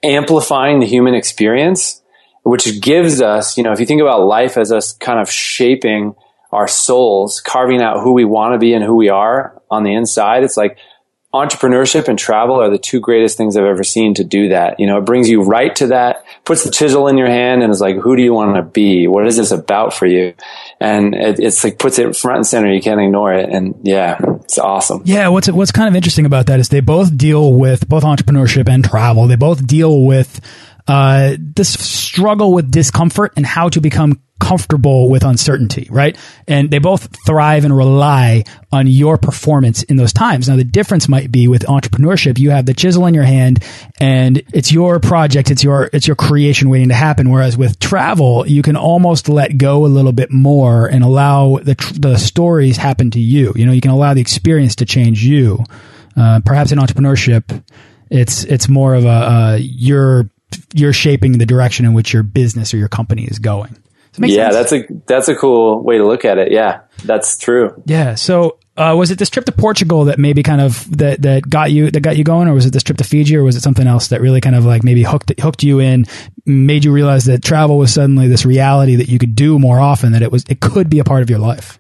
amplifying 0.04 0.80
the 0.80 0.86
human 0.86 1.16
experience, 1.16 2.04
which 2.44 2.80
gives 2.80 3.22
us, 3.22 3.58
you 3.58 3.64
know, 3.64 3.72
if 3.72 3.80
you 3.80 3.88
think 3.88 4.02
about 4.02 4.22
life 4.22 4.56
as 4.56 4.72
us 4.72 4.94
kind 4.94 5.20
of 5.20 5.32
shaping 5.32 6.14
our 6.52 6.68
souls, 6.68 7.42
carving 7.42 7.82
out 7.82 8.04
who 8.04 8.14
we 8.14 8.24
want 8.24 8.54
to 8.54 8.60
be 8.60 8.76
and 8.76 8.84
who 8.84 8.96
we 8.96 9.10
are 9.10 9.60
on 9.72 9.84
the 9.84 9.96
inside, 9.96 10.44
it's 10.44 10.58
like 10.58 10.78
entrepreneurship 11.36 12.08
and 12.08 12.18
travel 12.18 12.56
are 12.56 12.70
the 12.70 12.78
two 12.78 13.00
greatest 13.00 13.38
things 13.38 13.56
I've 13.56 13.66
ever 13.66 13.84
seen 13.84 14.14
to 14.16 14.24
do 14.24 14.50
that. 14.50 14.80
You 14.80 14.88
know, 14.88 14.98
it 14.98 15.06
brings 15.06 15.30
you 15.30 15.44
right 15.44 15.76
to 15.76 15.88
that, 15.88 16.26
puts 16.44 16.64
the 16.64 16.72
chisel 16.72 17.08
in 17.08 17.18
your 17.18 17.28
hand 17.28 17.64
and 17.64 17.72
is 17.72 17.82
like, 17.82 17.98
who 17.98 18.16
do 18.16 18.24
you 18.24 18.34
want 18.34 18.56
to 18.56 18.62
be? 18.62 19.08
What 19.08 19.28
is 19.28 19.38
this 19.38 19.52
about 19.52 19.94
for 19.94 20.06
you? 20.06 20.34
And 20.80 21.14
it, 21.14 21.40
it's 21.40 21.64
like 21.64 21.80
puts 21.80 22.00
it 22.00 22.16
front 22.16 22.38
and 22.38 22.48
center. 22.48 22.74
You 22.74 22.82
can't 22.82 23.00
ignore 23.00 23.34
it. 23.34 23.50
And 23.50 23.76
yeah, 23.84 24.18
it's 24.44 24.58
awesome. 24.58 25.02
Yeah. 25.06 25.28
What's, 25.30 25.50
what's 25.52 25.72
kind 25.72 25.88
of 25.88 25.96
interesting 25.96 26.26
about 26.26 26.48
that 26.48 26.60
is 26.60 26.70
they 26.70 26.80
both 26.80 27.16
deal 27.18 27.54
with 27.54 27.88
both 27.88 28.04
entrepreneurship 28.04 28.68
and 28.68 28.84
travel. 28.84 29.28
They 29.28 29.36
both 29.36 29.66
deal 29.66 30.06
with, 30.06 30.42
uh, 30.88 31.36
this 31.40 31.70
struggle 31.70 32.54
with 32.54 32.72
discomfort 32.72 33.34
and 33.36 33.46
how 33.46 33.70
to 33.70 33.82
become 33.82 34.22
comfortable 34.40 35.10
with 35.10 35.24
uncertainty, 35.24 35.88
right? 35.90 36.18
And 36.48 36.70
they 36.70 36.80
both 36.80 37.10
thrive 37.26 37.64
and 37.64 37.76
rely 37.76 38.44
on 38.72 38.86
your 38.86 39.18
performance 39.18 39.82
in 39.84 39.96
those 39.96 40.14
times. 40.14 40.50
Now, 40.50 40.58
the 40.58 40.64
difference 40.64 41.08
might 41.08 41.32
be 41.32 41.48
with 41.48 41.64
entrepreneurship, 41.64 42.38
you 42.38 42.52
have 42.52 42.66
the 42.66 42.74
chisel 42.74 43.06
in 43.08 43.14
your 43.14 43.24
hand 43.24 43.64
and 44.00 44.44
it's 44.54 44.72
your 44.72 45.00
project, 45.00 45.52
it's 45.52 45.64
your, 45.64 45.90
it's 45.94 46.06
your 46.06 46.18
creation 46.18 46.70
waiting 46.70 46.90
to 46.90 46.96
happen. 46.96 47.32
Whereas 47.32 47.58
with 47.58 47.80
travel, 47.80 48.46
you 48.46 48.62
can 48.62 48.76
almost 48.76 49.30
let 49.30 49.58
go 49.58 49.86
a 49.86 49.88
little 49.88 50.12
bit 50.12 50.32
more 50.32 50.86
and 50.86 51.04
allow 51.04 51.58
the, 51.58 51.76
the 51.98 52.18
stories 52.18 52.78
happen 52.78 53.12
to 53.12 53.20
you. 53.20 53.54
You 53.56 53.66
know, 53.66 53.72
you 53.72 53.82
can 53.82 53.92
allow 53.92 54.14
the 54.14 54.22
experience 54.22 54.76
to 54.76 54.86
change 54.86 55.24
you. 55.24 55.64
Uh, 56.16 56.42
perhaps 56.46 56.72
in 56.72 56.78
entrepreneurship, 56.78 57.64
it's, 58.12 58.44
it's 58.44 58.70
more 58.70 58.94
of 58.94 59.06
a, 59.06 59.10
uh, 59.10 59.58
you're, 59.60 60.30
you're 60.74 60.94
shaping 60.94 61.38
the 61.38 61.46
direction 61.46 61.86
in 61.86 61.94
which 61.94 62.14
your 62.14 62.24
business 62.24 62.74
or 62.74 62.78
your 62.78 62.90
company 62.90 63.26
is 63.26 63.40
going 63.40 63.76
yeah, 64.24 64.52
sense? 64.52 64.56
that's 64.56 64.72
a 64.72 64.94
that's 65.06 65.28
a 65.28 65.36
cool 65.36 65.84
way 65.84 65.98
to 65.98 66.06
look 66.06 66.26
at 66.26 66.38
it. 66.38 66.52
Yeah, 66.52 66.82
that's 67.04 67.38
true. 67.38 67.82
Yeah. 67.86 68.16
So 68.16 68.60
uh, 68.78 68.96
was 68.98 69.12
it 69.12 69.20
this 69.20 69.30
trip 69.30 69.46
to 69.46 69.52
Portugal 69.52 70.06
that 70.06 70.20
maybe 70.20 70.44
kind 70.44 70.62
of 70.62 70.98
that 70.98 71.22
that 71.24 71.50
got 71.50 71.72
you 71.72 71.92
that 71.92 72.02
got 72.02 72.18
you 72.18 72.24
going, 72.24 72.48
or 72.48 72.54
was 72.54 72.66
it 72.66 72.74
this 72.74 72.84
trip 72.84 72.98
to 72.98 73.04
Fiji, 73.04 73.36
or 73.36 73.44
was 73.44 73.56
it 73.56 73.62
something 73.62 73.88
else 73.88 74.10
that 74.10 74.22
really 74.22 74.42
kind 74.42 74.56
of 74.56 74.66
like 74.66 74.84
maybe 74.84 75.04
hooked 75.04 75.40
hooked 75.40 75.64
you 75.64 75.80
in, 75.80 76.06
made 76.46 76.86
you 76.86 76.92
realize 76.92 77.26
that 77.26 77.44
travel 77.44 77.78
was 77.78 77.94
suddenly 77.94 78.28
this 78.28 78.46
reality 78.46 78.96
that 78.96 79.10
you 79.10 79.20
could 79.20 79.36
do 79.36 79.60
more 79.60 79.80
often, 79.80 80.14
that 80.14 80.22
it 80.22 80.32
was 80.32 80.46
it 80.50 80.60
could 80.60 80.90
be 80.90 81.00
a 81.00 81.04
part 81.04 81.22
of 81.22 81.30
your 81.30 81.40
life. 81.40 81.80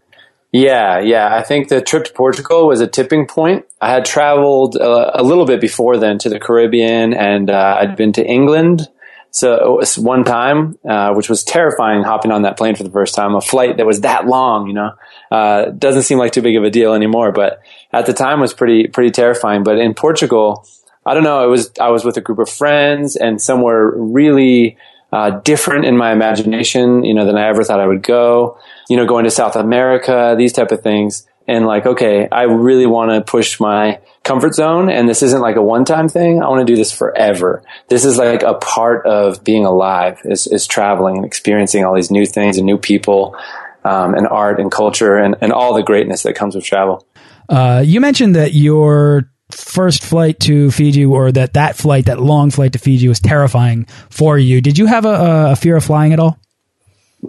Yeah, 0.52 1.00
yeah. 1.00 1.36
I 1.36 1.42
think 1.42 1.68
the 1.68 1.82
trip 1.82 2.06
to 2.06 2.14
Portugal 2.14 2.68
was 2.68 2.80
a 2.80 2.88
tipping 2.88 3.28
point. 3.28 3.66
I 3.82 3.92
had 3.92 4.06
traveled 4.06 4.78
a, 4.78 5.22
a 5.22 5.24
little 5.24 5.46
bit 5.46 5.60
before 5.60 5.98
then 5.98 6.18
to 6.20 6.30
the 6.30 6.40
Caribbean, 6.40 7.14
and 7.14 7.50
uh, 7.50 7.78
I'd 7.80 7.98
been 7.98 8.14
to 8.14 8.26
England 8.26 8.88
so 9.36 9.82
one 9.98 10.24
time, 10.24 10.80
uh, 10.90 11.14
which 11.14 11.28
was 11.28 11.44
terrifying, 11.44 12.04
hopping 12.04 12.32
on 12.32 12.44
that 12.44 12.56
plane 12.56 12.74
for 12.74 12.84
the 12.84 12.90
first 12.90 13.16
time, 13.16 13.36
a 13.36 13.42
flight 13.42 13.76
that 13.76 13.86
was 13.86 14.00
that 14.02 14.26
long, 14.26 14.68
you 14.68 14.74
know, 14.74 14.92
uh, 15.30 15.72
doesn't 15.72 16.04
seem 16.04 16.18
like 16.18 16.32
too 16.32 16.42
big 16.42 16.56
of 16.56 16.64
a 16.64 16.70
deal 16.70 16.94
anymore, 16.94 17.34
but 17.34 17.60
at 17.92 18.06
the 18.06 18.14
time 18.14 18.40
was 18.40 18.54
pretty, 18.54 18.88
pretty 18.88 19.12
terrifying. 19.12 19.64
But 19.66 19.78
in 19.78 19.94
Portugal, 19.94 20.66
I 21.06 21.14
don't 21.14 21.26
know, 21.26 21.44
it 21.44 21.50
was, 21.50 21.70
I 21.82 21.90
was 21.90 22.06
with 22.06 22.16
a 22.16 22.22
group 22.22 22.40
of 22.40 22.48
friends 22.48 23.18
and 23.18 23.42
somewhere 23.42 23.92
really, 23.94 24.78
uh, 25.16 25.40
different 25.42 25.86
in 25.86 25.96
my 25.96 26.12
imagination, 26.12 27.04
you 27.06 27.14
know, 27.14 27.26
than 27.26 27.38
I 27.38 27.48
ever 27.48 27.64
thought 27.64 27.80
I 27.80 27.88
would 27.88 28.04
go, 28.04 28.60
you 28.90 28.98
know, 28.98 29.06
going 29.06 29.24
to 29.24 29.32
South 29.32 29.56
America, 29.56 30.36
these 30.38 30.54
type 30.54 30.72
of 30.72 30.82
things. 30.82 31.26
And 31.48 31.66
like, 31.66 31.86
okay, 31.86 32.28
I 32.32 32.44
really 32.44 32.88
want 32.88 33.12
to 33.12 33.22
push 33.22 33.60
my, 33.60 34.00
comfort 34.26 34.56
zone 34.56 34.90
and 34.90 35.08
this 35.08 35.22
isn't 35.22 35.40
like 35.40 35.56
a 35.56 35.62
one 35.62 35.86
time 35.86 36.10
thing. 36.10 36.42
I 36.42 36.50
want 36.50 36.68
to 36.68 36.74
do 36.74 36.76
this 36.76 36.92
forever. 36.92 37.64
This 37.88 38.04
is 38.04 38.18
like 38.18 38.42
a 38.42 38.56
part 38.56 39.06
of 39.06 39.44
being 39.44 39.66
alive 39.66 40.20
is, 40.26 40.48
is 40.48 40.68
traveling 40.68 41.18
and 41.18 41.26
experiencing 41.26 41.86
all 41.86 41.94
these 41.94 42.12
new 42.12 42.26
things 42.26 42.58
and 42.58 42.66
new 42.66 42.78
people, 42.78 43.38
um, 43.86 44.16
and 44.16 44.28
art 44.28 44.60
and 44.60 44.72
culture 44.72 45.16
and, 45.16 45.36
and 45.42 45.54
all 45.54 45.76
the 45.76 45.84
greatness 45.84 46.24
that 46.24 46.34
comes 46.34 46.56
with 46.56 46.66
travel. 46.66 47.08
Uh, 47.48 47.84
you 47.86 48.02
mentioned 48.02 48.36
that 48.36 48.54
your 48.54 49.30
first 49.52 50.04
flight 50.04 50.40
to 50.42 50.72
Fiji 50.72 51.06
or 51.06 51.32
that 51.32 51.54
that 51.54 51.76
flight, 51.76 52.06
that 52.06 52.20
long 52.20 52.52
flight 52.52 52.74
to 52.74 52.80
Fiji 52.80 53.08
was 53.08 53.20
terrifying 53.20 53.86
for 54.10 54.38
you. 54.38 54.62
Did 54.62 54.78
you 54.78 54.86
have 54.88 55.06
a, 55.06 55.52
a 55.52 55.56
fear 55.56 55.76
of 55.78 55.84
flying 55.84 56.14
at 56.14 56.20
all? 56.20 56.40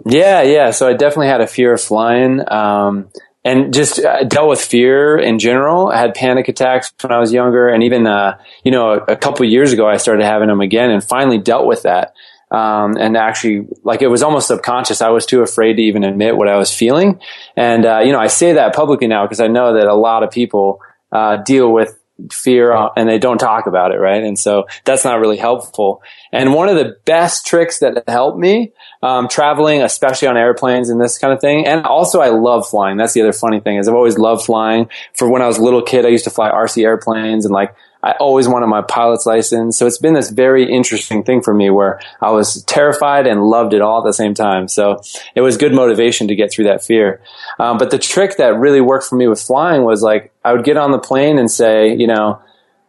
Yeah, 0.05 0.41
yeah. 0.41 0.71
So 0.71 0.87
I 0.87 0.93
definitely 0.93 1.27
had 1.27 1.41
a 1.41 1.47
fear 1.47 1.73
of 1.73 1.81
flying. 1.81 2.41
Um, 2.51 3.09
and 3.47 3.73
just 3.73 4.03
uh, 4.03 4.23
dealt 4.25 4.49
with 4.49 4.61
fear 4.61 5.17
in 5.17 5.39
general. 5.39 5.87
I 5.87 5.97
had 5.97 6.13
panic 6.13 6.49
attacks 6.49 6.91
when 7.01 7.13
I 7.13 7.19
was 7.19 7.31
younger, 7.31 7.69
and 7.69 7.81
even 7.83 8.05
uh, 8.05 8.37
you 8.63 8.71
know 8.71 8.91
a, 8.91 9.13
a 9.13 9.15
couple 9.15 9.45
years 9.45 9.71
ago, 9.71 9.87
I 9.87 9.97
started 9.97 10.25
having 10.25 10.49
them 10.49 10.59
again, 10.59 10.91
and 10.91 11.01
finally 11.01 11.37
dealt 11.37 11.65
with 11.65 11.83
that. 11.83 12.13
Um, 12.51 12.95
and 12.97 13.15
actually, 13.15 13.67
like 13.83 14.01
it 14.01 14.07
was 14.07 14.21
almost 14.21 14.47
subconscious. 14.47 15.01
I 15.01 15.09
was 15.09 15.25
too 15.25 15.41
afraid 15.41 15.75
to 15.75 15.81
even 15.81 16.03
admit 16.03 16.35
what 16.35 16.49
I 16.49 16.57
was 16.57 16.73
feeling, 16.73 17.21
and 17.55 17.85
uh, 17.85 17.99
you 17.99 18.11
know 18.11 18.19
I 18.19 18.27
say 18.27 18.53
that 18.53 18.75
publicly 18.75 19.07
now 19.07 19.23
because 19.23 19.39
I 19.39 19.47
know 19.47 19.75
that 19.75 19.87
a 19.87 19.95
lot 19.95 20.23
of 20.23 20.31
people 20.31 20.81
uh, 21.13 21.37
deal 21.37 21.71
with 21.71 21.97
fear 22.31 22.71
and 22.95 23.07
they 23.07 23.19
don't 23.19 23.37
talk 23.37 23.67
about 23.67 23.91
it, 23.91 23.97
right? 23.97 24.23
And 24.23 24.37
so 24.37 24.65
that's 24.85 25.03
not 25.03 25.19
really 25.19 25.37
helpful. 25.37 26.01
And 26.31 26.53
one 26.53 26.69
of 26.69 26.75
the 26.75 26.97
best 27.05 27.45
tricks 27.45 27.79
that 27.79 28.03
helped 28.07 28.37
me 28.37 28.73
um, 29.01 29.27
traveling, 29.27 29.81
especially 29.81 30.27
on 30.27 30.37
airplanes 30.37 30.89
and 30.89 30.99
this 30.99 31.17
kind 31.17 31.33
of 31.33 31.39
thing. 31.39 31.67
And 31.67 31.85
also, 31.85 32.19
I 32.19 32.29
love 32.29 32.67
flying. 32.67 32.97
That's 32.97 33.13
the 33.13 33.21
other 33.21 33.33
funny 33.33 33.59
thing 33.59 33.77
is 33.77 33.87
I've 33.87 33.95
always 33.95 34.17
loved 34.17 34.45
flying. 34.45 34.89
For 35.13 35.29
when 35.29 35.41
I 35.41 35.47
was 35.47 35.57
a 35.57 35.63
little 35.63 35.81
kid, 35.81 36.05
I 36.05 36.09
used 36.09 36.25
to 36.25 36.29
fly 36.29 36.49
RC 36.49 36.83
airplanes 36.83 37.45
and 37.45 37.53
like 37.53 37.75
I 38.07 38.13
always 38.21 38.47
wanted 38.47 38.67
my 38.67 38.81
pilot's 38.81 39.25
license. 39.25 39.77
So 39.77 39.85
it's 39.85 39.97
been 39.97 40.13
this 40.13 40.29
very 40.29 40.63
interesting 40.63 41.23
thing 41.25 41.41
for 41.41 41.53
me 41.53 41.69
where 41.69 41.99
I 42.21 42.31
was 42.31 42.63
terrified 42.63 43.27
and 43.27 43.43
loved 43.43 43.73
it 43.73 43.81
all 43.81 43.99
at 43.99 44.05
the 44.05 44.13
same 44.13 44.33
time. 44.33 44.69
So 44.69 45.01
it 45.35 45.41
was 45.41 45.57
good 45.57 45.73
motivation 45.73 46.29
to 46.29 46.35
get 46.35 46.49
through 46.49 46.65
that 46.65 46.81
fear. 46.81 47.21
Um, 47.59 47.77
but 47.77 47.91
the 47.91 47.99
trick 47.99 48.37
that 48.37 48.57
really 48.57 48.79
worked 48.79 49.07
for 49.07 49.17
me 49.17 49.27
with 49.27 49.41
flying 49.41 49.83
was 49.83 50.01
like 50.01 50.31
I 50.45 50.53
would 50.53 50.63
get 50.63 50.77
on 50.77 50.91
the 50.91 50.99
plane 50.99 51.37
and 51.37 51.51
say, 51.51 51.93
you 51.93 52.07
know, 52.07 52.41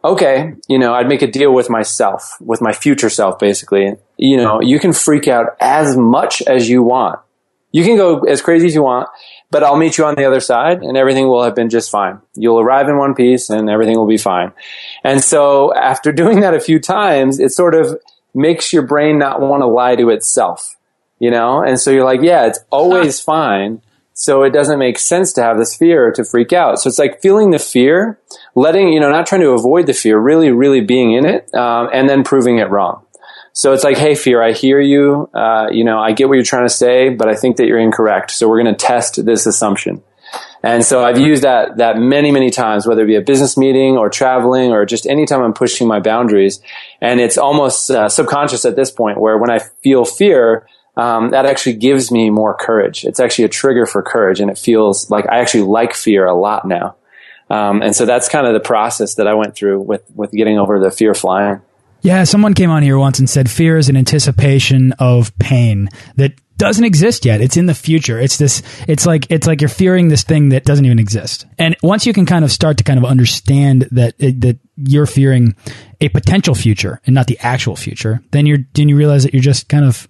okay, 0.05 0.53
you 0.69 0.79
know, 0.79 0.93
I'd 0.93 1.09
make 1.09 1.21
a 1.21 1.27
deal 1.27 1.53
with 1.53 1.69
myself, 1.69 2.37
with 2.39 2.61
my 2.61 2.71
future 2.71 3.09
self, 3.09 3.39
basically. 3.39 3.97
You 4.15 4.37
know, 4.37 4.61
you 4.61 4.79
can 4.79 4.93
freak 4.93 5.27
out 5.27 5.57
as 5.59 5.97
much 5.97 6.41
as 6.43 6.69
you 6.69 6.81
want. 6.81 7.19
You 7.73 7.83
can 7.83 7.97
go 7.97 8.21
as 8.21 8.41
crazy 8.41 8.67
as 8.67 8.73
you 8.73 8.83
want, 8.83 9.09
but 9.51 9.63
I'll 9.63 9.77
meet 9.77 9.97
you 9.97 10.05
on 10.05 10.15
the 10.15 10.25
other 10.25 10.39
side 10.39 10.81
and 10.81 10.95
everything 10.95 11.27
will 11.27 11.43
have 11.43 11.55
been 11.55 11.69
just 11.69 11.89
fine. 11.89 12.21
You'll 12.35 12.59
arrive 12.59 12.87
in 12.87 12.97
one 12.97 13.15
piece 13.15 13.49
and 13.49 13.69
everything 13.69 13.97
will 13.97 14.07
be 14.07 14.17
fine. 14.17 14.51
And 15.03 15.23
so 15.23 15.73
after 15.73 16.11
doing 16.13 16.41
that 16.41 16.53
a 16.53 16.59
few 16.59 16.79
times, 16.79 17.39
it 17.39 17.51
sort 17.51 17.75
of 17.75 17.99
makes 18.33 18.71
your 18.71 18.83
brain 18.83 19.17
not 19.17 19.41
want 19.41 19.61
to 19.61 19.67
lie 19.67 19.95
to 19.95 20.09
itself, 20.09 20.75
you 21.19 21.31
know? 21.31 21.63
And 21.63 21.79
so 21.79 21.91
you're 21.91 22.05
like, 22.05 22.21
yeah, 22.21 22.45
it's 22.45 22.59
always 22.69 23.19
fine. 23.19 23.81
So 24.13 24.43
it 24.43 24.51
doesn't 24.51 24.79
make 24.79 24.99
sense 24.99 25.31
to 25.33 25.41
have 25.41 25.57
this 25.57 25.75
fear 25.75 26.11
to 26.11 26.25
freak 26.25 26.51
out. 26.51 26.79
So 26.79 26.89
it's 26.89 26.99
like 26.99 27.21
feeling 27.21 27.51
the 27.51 27.59
fear, 27.59 28.19
letting, 28.53 28.91
you 28.91 28.99
know, 28.99 29.09
not 29.09 29.25
trying 29.25 29.41
to 29.41 29.51
avoid 29.51 29.87
the 29.87 29.93
fear, 29.93 30.19
really, 30.19 30.51
really 30.51 30.81
being 30.81 31.13
in 31.13 31.25
it, 31.25 31.51
um, 31.55 31.89
and 31.93 32.09
then 32.09 32.25
proving 32.25 32.57
it 32.57 32.69
wrong. 32.69 33.05
So 33.53 33.73
it's 33.73 33.83
like, 33.83 33.97
hey, 33.97 34.15
fear, 34.15 34.41
I 34.41 34.53
hear 34.53 34.79
you. 34.79 35.29
Uh, 35.33 35.67
you 35.71 35.83
know, 35.83 35.99
I 35.99 36.11
get 36.13 36.27
what 36.27 36.35
you're 36.35 36.43
trying 36.43 36.65
to 36.65 36.73
say, 36.73 37.09
but 37.09 37.27
I 37.27 37.35
think 37.35 37.57
that 37.57 37.67
you're 37.67 37.79
incorrect. 37.79 38.31
So 38.31 38.47
we're 38.47 38.61
going 38.61 38.73
to 38.75 38.85
test 38.85 39.25
this 39.25 39.45
assumption. 39.45 40.01
And 40.61 40.83
so 40.83 41.03
I've 41.03 41.17
used 41.17 41.43
that, 41.43 41.77
that 41.77 41.97
many, 41.97 42.31
many 42.31 42.49
times, 42.49 42.85
whether 42.85 43.03
it 43.03 43.07
be 43.07 43.15
a 43.15 43.21
business 43.21 43.57
meeting 43.57 43.97
or 43.97 44.09
traveling 44.09 44.71
or 44.71 44.85
just 44.85 45.07
anytime 45.07 45.41
I'm 45.41 45.53
pushing 45.53 45.87
my 45.87 45.99
boundaries. 45.99 46.61
And 47.01 47.19
it's 47.19 47.37
almost 47.37 47.89
uh, 47.89 48.09
subconscious 48.09 48.65
at 48.65 48.75
this 48.75 48.91
point 48.91 49.19
where 49.19 49.37
when 49.37 49.49
I 49.49 49.59
feel 49.59 50.05
fear, 50.05 50.67
um, 50.97 51.31
that 51.31 51.45
actually 51.45 51.73
gives 51.77 52.11
me 52.11 52.29
more 52.29 52.53
courage. 52.53 53.05
It's 53.05 53.21
actually 53.21 53.45
a 53.45 53.49
trigger 53.49 53.85
for 53.85 54.03
courage, 54.03 54.41
and 54.41 54.51
it 54.51 54.57
feels 54.57 55.09
like 55.09 55.25
I 55.29 55.39
actually 55.39 55.63
like 55.63 55.93
fear 55.93 56.25
a 56.25 56.35
lot 56.35 56.67
now. 56.67 56.97
Um, 57.49 57.81
and 57.81 57.95
so 57.95 58.05
that's 58.05 58.27
kind 58.27 58.45
of 58.45 58.53
the 58.53 58.59
process 58.59 59.15
that 59.15 59.25
I 59.25 59.33
went 59.33 59.55
through 59.55 59.79
with 59.81 60.03
with 60.13 60.31
getting 60.31 60.59
over 60.59 60.79
the 60.79 60.91
fear 60.91 61.11
of 61.11 61.17
flying. 61.17 61.61
Yeah, 62.01 62.23
someone 62.23 62.53
came 62.53 62.69
on 62.69 62.83
here 62.83 62.97
once 62.97 63.19
and 63.19 63.29
said 63.29 63.49
fear 63.49 63.77
is 63.77 63.89
an 63.89 63.97
anticipation 63.97 64.93
of 64.99 65.37
pain 65.37 65.89
that 66.15 66.33
doesn't 66.57 66.83
exist 66.83 67.25
yet. 67.25 67.41
It's 67.41 67.57
in 67.57 67.65
the 67.65 67.73
future. 67.73 68.19
It's 68.19 68.37
this, 68.37 68.61
it's 68.87 69.05
like, 69.05 69.27
it's 69.29 69.47
like 69.47 69.61
you're 69.61 69.69
fearing 69.69 70.09
this 70.09 70.23
thing 70.23 70.49
that 70.49 70.65
doesn't 70.65 70.85
even 70.85 70.99
exist. 70.99 71.45
And 71.57 71.75
once 71.81 72.05
you 72.05 72.13
can 72.13 72.25
kind 72.25 72.43
of 72.43 72.51
start 72.51 72.77
to 72.77 72.83
kind 72.83 72.99
of 72.99 73.05
understand 73.05 73.87
that, 73.91 74.17
that 74.17 74.59
you're 74.75 75.05
fearing 75.05 75.55
a 76.01 76.09
potential 76.09 76.55
future 76.55 77.01
and 77.05 77.15
not 77.15 77.27
the 77.27 77.39
actual 77.39 77.75
future, 77.75 78.21
then 78.31 78.45
you're, 78.45 78.59
then 78.73 78.89
you 78.89 78.97
realize 78.97 79.23
that 79.23 79.33
you're 79.33 79.41
just 79.41 79.69
kind 79.69 79.85
of, 79.85 80.07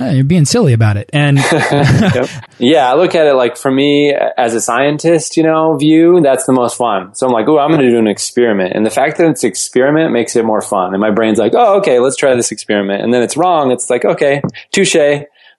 Uh, 0.00 0.06
you're 0.06 0.24
being 0.24 0.46
silly 0.46 0.72
about 0.72 0.96
it. 0.96 1.10
And 1.12 1.36
yep. 1.52 2.28
yeah, 2.58 2.90
I 2.90 2.94
look 2.94 3.14
at 3.14 3.26
it 3.26 3.34
like 3.34 3.56
for 3.56 3.70
me 3.70 4.14
as 4.14 4.54
a 4.54 4.60
scientist, 4.60 5.36
you 5.36 5.42
know, 5.42 5.76
view, 5.76 6.20
that's 6.22 6.46
the 6.46 6.52
most 6.52 6.76
fun. 6.76 7.14
So 7.14 7.26
I'm 7.26 7.32
like, 7.32 7.46
oh, 7.48 7.58
I'm 7.58 7.70
going 7.70 7.82
to 7.82 7.90
do 7.90 7.98
an 7.98 8.06
experiment. 8.06 8.72
And 8.74 8.86
the 8.86 8.90
fact 8.90 9.18
that 9.18 9.28
it's 9.28 9.44
experiment 9.44 10.12
makes 10.12 10.36
it 10.36 10.44
more 10.44 10.62
fun. 10.62 10.94
And 10.94 11.00
my 11.00 11.10
brain's 11.10 11.38
like, 11.38 11.52
oh, 11.54 11.78
okay, 11.78 11.98
let's 11.98 12.16
try 12.16 12.34
this 12.34 12.50
experiment. 12.50 13.02
And 13.02 13.12
then 13.12 13.22
it's 13.22 13.36
wrong. 13.36 13.70
It's 13.70 13.90
like, 13.90 14.04
okay, 14.04 14.40
touche. 14.72 14.96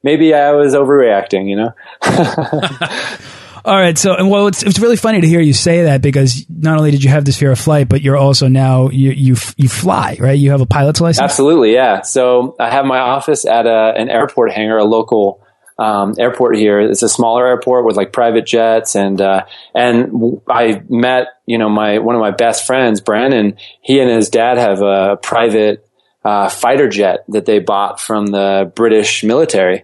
Maybe 0.03 0.33
I 0.33 0.51
was 0.53 0.73
overreacting, 0.73 1.47
you 1.47 1.55
know? 1.57 1.73
All 3.63 3.75
right. 3.75 3.97
So, 3.97 4.15
and 4.15 4.29
well, 4.29 4.47
it's, 4.47 4.63
it's 4.63 4.79
really 4.79 4.95
funny 4.95 5.21
to 5.21 5.27
hear 5.27 5.39
you 5.39 5.53
say 5.53 5.83
that 5.83 6.01
because 6.01 6.45
not 6.49 6.77
only 6.77 6.91
did 6.91 7.03
you 7.03 7.09
have 7.09 7.25
this 7.25 7.37
fear 7.37 7.51
of 7.51 7.59
flight, 7.59 7.89
but 7.89 8.01
you're 8.01 8.17
also 8.17 8.47
now, 8.47 8.89
you, 8.89 9.11
you, 9.11 9.35
you 9.57 9.69
fly, 9.69 10.17
right? 10.19 10.37
You 10.37 10.51
have 10.51 10.61
a 10.61 10.65
pilot's 10.65 11.01
license? 11.01 11.23
Absolutely. 11.23 11.73
Yeah. 11.73 12.01
So 12.01 12.55
I 12.59 12.71
have 12.71 12.85
my 12.85 12.99
office 12.99 13.45
at 13.45 13.67
a, 13.67 13.93
an 13.95 14.09
airport 14.09 14.51
hangar, 14.51 14.77
a 14.77 14.83
local, 14.83 15.41
um, 15.81 16.13
airport 16.19 16.57
here. 16.57 16.79
It's 16.79 17.01
a 17.01 17.09
smaller 17.09 17.47
airport 17.47 17.85
with 17.85 17.97
like 17.97 18.13
private 18.13 18.45
jets, 18.45 18.95
and 18.95 19.19
uh, 19.19 19.45
and 19.73 20.39
I 20.47 20.83
met 20.89 21.27
you 21.47 21.57
know 21.57 21.69
my 21.69 21.97
one 21.97 22.13
of 22.13 22.21
my 22.21 22.29
best 22.29 22.67
friends, 22.67 23.01
Brandon. 23.01 23.57
He 23.81 23.99
and 23.99 24.09
his 24.09 24.29
dad 24.29 24.59
have 24.59 24.81
a 24.81 25.17
private 25.17 25.87
uh, 26.23 26.49
fighter 26.49 26.87
jet 26.87 27.25
that 27.29 27.45
they 27.45 27.57
bought 27.57 27.99
from 27.99 28.27
the 28.27 28.71
British 28.75 29.23
military, 29.23 29.83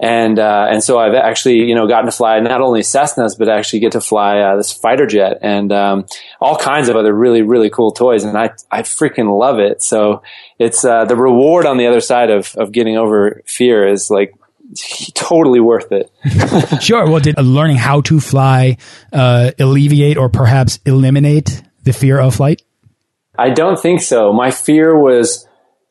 and 0.00 0.38
uh, 0.38 0.66
and 0.70 0.82
so 0.82 0.98
I've 0.98 1.14
actually 1.14 1.56
you 1.56 1.74
know 1.74 1.86
gotten 1.88 2.06
to 2.06 2.12
fly 2.12 2.38
not 2.40 2.60
only 2.60 2.80
Cessnas 2.80 3.38
but 3.38 3.48
actually 3.48 3.80
get 3.80 3.92
to 3.92 4.00
fly 4.00 4.40
uh, 4.40 4.56
this 4.56 4.72
fighter 4.72 5.06
jet 5.06 5.38
and 5.42 5.72
um, 5.72 6.06
all 6.40 6.56
kinds 6.56 6.88
of 6.88 6.96
other 6.96 7.12
really 7.12 7.42
really 7.42 7.70
cool 7.70 7.90
toys 7.90 8.24
and 8.24 8.36
I 8.36 8.50
I 8.70 8.82
freaking 8.82 9.36
love 9.38 9.58
it 9.58 9.82
so 9.82 10.22
it's 10.58 10.84
uh, 10.84 11.04
the 11.04 11.16
reward 11.16 11.66
on 11.66 11.78
the 11.78 11.86
other 11.86 12.00
side 12.00 12.30
of 12.30 12.54
of 12.56 12.72
getting 12.72 12.96
over 12.96 13.42
fear 13.46 13.86
is 13.88 14.10
like 14.10 14.34
totally 15.14 15.60
worth 15.60 15.92
it. 15.92 16.10
sure. 16.82 17.08
Well, 17.08 17.20
did 17.20 17.38
learning 17.38 17.76
how 17.76 18.02
to 18.02 18.20
fly 18.20 18.76
uh, 19.12 19.52
alleviate 19.58 20.16
or 20.16 20.28
perhaps 20.28 20.78
eliminate 20.84 21.62
the 21.84 21.92
fear 21.92 22.18
of 22.18 22.34
flight? 22.34 22.62
I 23.38 23.50
don't 23.50 23.78
think 23.78 24.02
so. 24.02 24.32
My 24.32 24.50
fear 24.50 24.98
was 24.98 25.46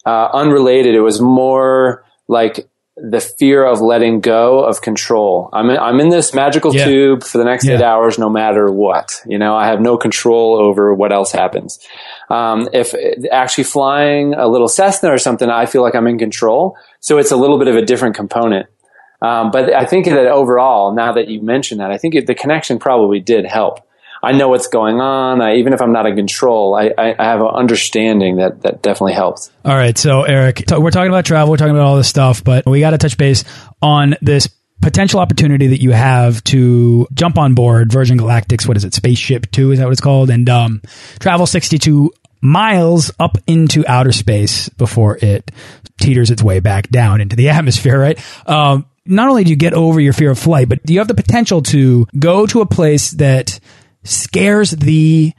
uh, 0.06 0.30
unrelated. 0.34 0.96
It 0.96 1.02
was 1.02 1.22
more 1.22 2.04
like 2.28 2.70
the 3.00 3.20
fear 3.20 3.63
of 3.63 3.80
letting 3.80 4.22
go 4.22 4.63
of 4.63 4.82
control. 4.82 5.50
I'm 5.54 5.70
in, 5.70 5.77
I'm 5.77 6.00
in 6.00 6.10
this 6.10 6.34
magical 6.34 6.74
yeah. 6.74 6.86
tube 6.86 7.24
for 7.24 7.38
the 7.38 7.44
next 7.44 7.66
yeah. 7.66 7.75
eight 7.75 7.82
hours, 7.82 8.18
no 8.18 8.30
matter 8.30 8.72
what. 8.72 9.22
You 9.27 9.38
know, 9.38 9.56
I 9.56 9.68
have 9.68 9.80
no 9.80 9.98
control 9.98 10.60
over 10.60 10.94
what 10.94 11.13
else 11.13 11.32
happens. 11.32 11.80
Um, 12.30 12.68
if 12.74 12.96
actually 13.32 13.66
flying 13.66 14.34
a 14.34 14.48
little 14.48 14.68
Cessna 14.68 15.12
or 15.12 15.20
something, 15.20 15.48
I 15.48 15.68
feel 15.68 15.84
like 15.84 15.94
I'm 15.94 16.08
in 16.08 16.18
control. 16.18 16.75
So 17.00 17.20
it's 17.20 17.32
a 17.32 17.38
little 17.38 17.60
bit 17.60 17.68
of 17.68 17.75
a 17.75 17.86
different 17.86 18.16
component. 18.16 18.68
Um, 19.22 19.51
but 19.51 19.74
I 19.74 19.86
think 19.86 20.06
that 20.06 20.27
overall, 20.27 20.94
now 20.94 21.13
that 21.13 21.27
you 21.27 21.42
mentioned 21.42 21.80
that, 21.82 21.92
I 21.92 21.98
think 21.98 22.16
it, 22.16 22.27
the 22.27 22.36
connection 22.36 22.80
probably 22.80 23.20
did 23.20 23.46
help. 23.46 23.80
I 24.21 24.31
know 24.31 24.50
what's 24.50 24.67
going 24.67 25.00
on. 25.00 25.41
I, 25.41 25.57
even 25.57 25.74
if 25.74 25.81
I'm 25.81 25.91
not 25.91 26.05
in 26.05 26.15
control, 26.15 26.75
I, 26.75 26.93
I, 26.97 27.15
I, 27.17 27.24
have 27.24 27.41
an 27.41 27.47
understanding 27.47 28.38
that 28.38 28.62
that 28.62 28.81
definitely 28.81 29.13
helps. 29.13 29.51
All 29.63 29.75
right. 29.75 29.97
So, 29.97 30.24
Eric, 30.24 30.63
we're 30.69 30.91
talking 30.91 31.09
about 31.09 31.25
travel, 31.25 31.51
we're 31.51 31.57
talking 31.57 31.75
about 31.75 31.86
all 31.86 31.97
this 31.97 32.07
stuff, 32.07 32.43
but 32.43 32.65
we 32.65 32.79
got 32.79 32.91
to 32.91 32.97
touch 32.97 33.17
base 33.17 33.43
on 33.81 34.15
this 34.21 34.50
potential 34.81 35.19
opportunity 35.19 35.67
that 35.67 35.81
you 35.81 35.91
have 35.91 36.43
to 36.45 37.07
jump 37.13 37.38
on 37.38 37.53
board 37.55 37.91
Virgin 37.91 38.17
Galactic's, 38.17 38.67
what 38.67 38.77
is 38.77 38.86
it, 38.86 38.93
Spaceship 38.93 39.51
Two? 39.51 39.71
Is 39.71 39.79
that 39.79 39.86
what 39.86 39.91
it's 39.91 40.01
called? 40.01 40.29
And 40.29 40.50
um, 40.50 40.81
travel 41.19 41.45
62 41.45 42.12
miles 42.41 43.12
up 43.19 43.38
into 43.47 43.86
outer 43.88 44.12
space 44.12 44.69
before 44.69 45.17
it 45.17 45.51
teeters 46.00 46.29
its 46.29 46.43
way 46.43 46.59
back 46.59 46.89
down 46.89 47.21
into 47.21 47.36
the 47.36 47.50
atmosphere, 47.50 48.00
right? 48.00 48.19
Um, 48.47 48.86
not 49.05 49.29
only 49.29 49.43
do 49.43 49.50
you 49.50 49.55
get 49.55 49.74
over 49.74 50.00
your 50.00 50.13
fear 50.13 50.31
of 50.31 50.39
flight, 50.39 50.67
but 50.69 50.89
you 50.89 51.00
have 51.00 51.07
the 51.07 51.13
potential 51.13 51.62
to 51.63 52.07
go 52.17 52.45
to 52.45 52.62
a 52.62 52.65
place 52.65 53.12
that 53.12 53.59
scares 54.08 54.72
the 54.72 55.34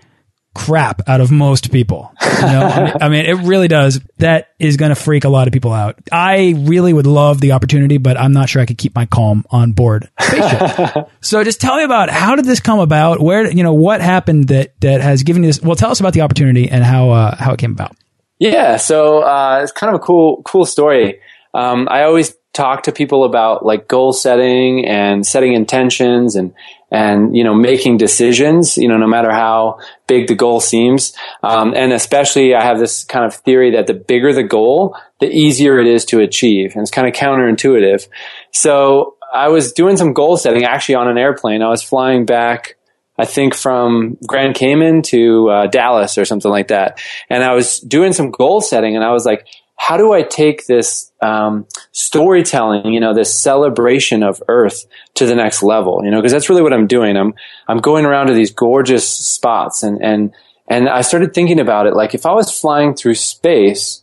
crap 0.55 1.09
out 1.09 1.21
of 1.21 1.31
most 1.31 1.71
people. 1.71 2.13
You 2.21 2.29
know? 2.43 2.61
I, 2.61 2.85
mean, 2.85 2.95
I, 3.03 3.09
mean, 3.09 3.27
it 3.27 3.47
really 3.47 3.69
does. 3.69 4.01
That 4.19 4.49
is 4.59 4.77
going 4.77 4.89
to 4.91 4.97
freak 4.97 5.25
a 5.25 5.29
lot 5.29 5.47
of 5.47 5.53
people 5.53 5.73
out. 5.73 5.99
I 6.11 6.55
really 6.57 6.93
would 6.93 7.07
love 7.07 7.41
the 7.41 7.53
opportunity, 7.53 7.99
but 7.99 8.19
I'm 8.19 8.33
not 8.33 8.49
sure 8.49 8.61
I 8.61 8.67
could 8.67 8.79
keep 8.79 8.95
my 8.95 9.07
calm 9.07 9.45
on 9.51 9.73
board 9.73 10.11
so 11.21 11.43
just 11.45 11.61
tell 11.61 11.77
me 11.77 11.85
about 11.85 12.11
how 12.11 12.37
did 12.37 12.45
this 12.45 12.61
come 12.61 12.81
about? 12.81 13.21
Where, 13.21 13.51
you 13.51 13.63
know, 13.63 13.75
what 13.75 14.01
happened 14.01 14.49
that, 14.49 14.79
that 14.81 15.01
has 15.01 15.23
given 15.23 15.43
you 15.43 15.49
this? 15.49 15.63
Well, 15.63 15.77
tell 15.77 15.91
us 15.91 16.01
about 16.01 16.13
the 16.13 16.23
opportunity 16.23 16.69
and 16.69 16.85
how, 16.85 17.11
uh, 17.11 17.37
how 17.37 17.53
it 17.53 17.59
came 17.59 17.73
about. 17.73 17.97
Yeah. 18.39 18.77
So, 18.77 19.21
uh, 19.21 19.61
it's 19.63 19.73
kind 19.73 19.95
of 19.95 20.01
a 20.01 20.05
cool, 20.05 20.43
cool 20.45 20.67
story. 20.67 21.21
Um, 21.55 21.89
I 21.91 22.03
always 22.03 22.35
talk 22.53 22.83
to 22.85 22.93
people 22.93 23.25
about 23.25 23.65
like 23.65 23.89
goal 23.89 24.13
setting 24.13 24.85
and 24.87 25.27
setting 25.27 25.55
intentions 25.55 26.35
and 26.35 26.53
and 26.91 27.37
you 27.37 27.45
know 27.45 27.55
making 27.55 27.99
decisions 27.99 28.79
you 28.79 28.89
know 28.89 28.97
no 28.97 29.07
matter 29.07 29.31
how 29.31 29.79
big 30.07 30.27
the 30.27 30.35
goal 30.35 30.61
seems. 30.61 31.13
Um, 31.43 31.75
and 31.75 31.93
especially 31.93 32.55
i 32.55 32.63
have 32.63 32.79
this 32.79 33.05
kind 33.05 33.25
of 33.25 33.35
theory 33.35 33.73
that 33.73 33.87
the 33.87 33.95
bigger 33.95 34.33
the 34.33 34.43
goal 34.43 34.97
the 35.21 35.31
easier 35.31 35.79
it 35.79 35.87
is 35.87 36.05
to 36.07 36.21
achieve. 36.21 36.75
And 36.75 36.83
it's 36.83 36.91
kind 36.91 37.09
of 37.09 37.15
counterintuitive. 37.15 38.09
So 38.53 39.17
i 39.33 39.49
was 39.49 39.73
doing 39.73 39.97
some 39.97 40.13
goal 40.13 40.37
setting 40.37 40.65
actually 40.65 40.97
on 40.97 41.09
an 41.09 41.19
airplane. 41.19 41.63
I 41.63 41.69
was 41.69 41.83
flying 41.83 42.25
back 42.25 42.77
I 43.19 43.25
think 43.25 43.55
from 43.55 44.17
Grand 44.27 44.55
Cayman 44.55 45.03
to 45.07 45.51
uh, 45.51 45.67
Dallas 45.67 46.17
or 46.19 46.25
something 46.25 46.51
like 46.51 46.69
that. 46.69 47.01
And 47.29 47.43
I 47.43 47.53
was 47.53 47.81
doing 47.81 48.13
some 48.13 48.31
goal 48.31 48.61
setting 48.61 48.95
and 48.95 49.05
I 49.05 49.11
was 49.11 49.27
like, 49.27 49.47
how 49.79 49.97
do 49.97 50.13
I 50.13 50.23
take 50.23 50.67
this 50.67 51.13
um, 51.23 51.67
storytelling, 51.93 52.93
you 52.93 52.99
know, 52.99 53.15
this 53.15 53.33
celebration 53.33 54.25
of 54.25 54.43
Earth 54.49 54.85
to 55.15 55.25
the 55.25 55.37
next 55.37 55.63
level? 55.63 56.01
You 56.05 56.11
know, 56.11 56.19
because 56.19 56.33
that's 56.33 56.51
really 56.51 56.63
what 56.63 56.73
I'm 56.73 56.89
doing. 56.89 57.17
I'm 57.17 57.33
I'm 57.69 57.79
going 57.79 58.05
around 58.05 58.27
to 58.27 58.35
these 58.35 58.53
gorgeous 58.53 59.09
spots, 59.09 59.85
and 59.85 60.03
and 60.03 60.35
and 60.69 60.89
I 60.89 61.03
started 61.03 61.33
thinking 61.33 61.61
about 61.61 61.87
it. 61.87 61.95
Like 61.95 62.13
if 62.13 62.27
I 62.27 62.33
was 62.33 62.51
flying 62.51 62.95
through 62.95 63.15
space, 63.15 64.03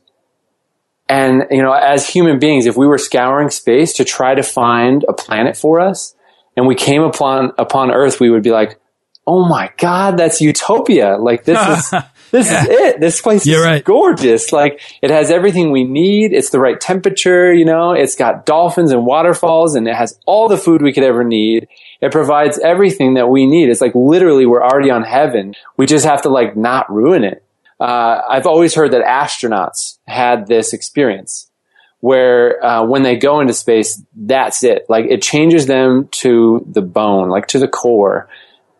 and 1.09 1.43
you 1.51 1.61
know, 1.61 1.73
as 1.73 2.07
human 2.07 2.39
beings, 2.39 2.65
if 2.65 2.77
we 2.77 2.87
were 2.87 2.97
scouring 2.97 3.49
space 3.49 3.93
to 3.95 4.05
try 4.05 4.33
to 4.33 4.43
find 4.43 5.03
a 5.09 5.13
planet 5.13 5.57
for 5.57 5.81
us, 5.81 6.15
and 6.55 6.65
we 6.65 6.75
came 6.75 7.03
upon 7.03 7.51
upon 7.57 7.91
Earth, 7.91 8.21
we 8.21 8.29
would 8.29 8.43
be 8.43 8.51
like, 8.51 8.79
"Oh 9.27 9.45
my 9.45 9.71
God, 9.77 10.17
that's 10.17 10.39
utopia! 10.39 11.17
Like 11.17 11.43
this 11.43 11.59
is." 11.93 11.93
this 12.35 12.51
yeah. 12.51 12.63
is 12.63 12.67
it. 12.69 12.99
This 12.99 13.21
place 13.21 13.45
You're 13.45 13.61
is 13.61 13.65
right. 13.65 13.83
gorgeous. 13.83 14.51
Like 14.51 14.81
it 15.01 15.09
has 15.09 15.31
everything 15.31 15.71
we 15.71 15.85
need. 15.85 16.33
It's 16.33 16.49
the 16.49 16.59
right 16.59 16.79
temperature, 16.79 17.53
you 17.53 17.63
know, 17.63 17.93
it's 17.93 18.15
got 18.15 18.45
dolphins 18.45 18.91
and 18.91 19.05
waterfalls 19.05 19.75
and 19.75 19.87
it 19.87 19.95
has 19.95 20.19
all 20.25 20.49
the 20.49 20.57
food 20.57 20.81
we 20.81 20.91
could 20.91 21.03
ever 21.03 21.23
need. 21.23 21.67
It 22.01 22.11
provides 22.11 22.59
everything 22.59 23.13
that 23.13 23.29
we 23.29 23.45
need. 23.45 23.69
It's 23.69 23.79
like 23.79 23.95
literally 23.95 24.45
we're 24.45 24.63
already 24.63 24.91
on 24.91 25.03
heaven. 25.03 25.53
We 25.77 25.85
just 25.85 26.05
have 26.05 26.23
to 26.23 26.29
like 26.29 26.57
not 26.57 26.91
ruin 26.91 27.23
it. 27.23 27.43
Uh, 27.79 28.21
I've 28.29 28.45
always 28.45 28.75
heard 28.75 28.91
that 28.91 29.05
astronauts 29.05 29.99
had 30.05 30.47
this 30.47 30.73
experience 30.73 31.49
where 32.01 32.63
uh, 32.63 32.85
when 32.85 33.03
they 33.03 33.15
go 33.15 33.39
into 33.39 33.53
space, 33.53 34.01
that's 34.13 34.63
it. 34.63 34.85
Like 34.89 35.05
it 35.05 35.21
changes 35.21 35.65
them 35.65 36.09
to 36.19 36.65
the 36.69 36.81
bone, 36.81 37.29
like 37.29 37.47
to 37.47 37.59
the 37.59 37.67
core 37.67 38.29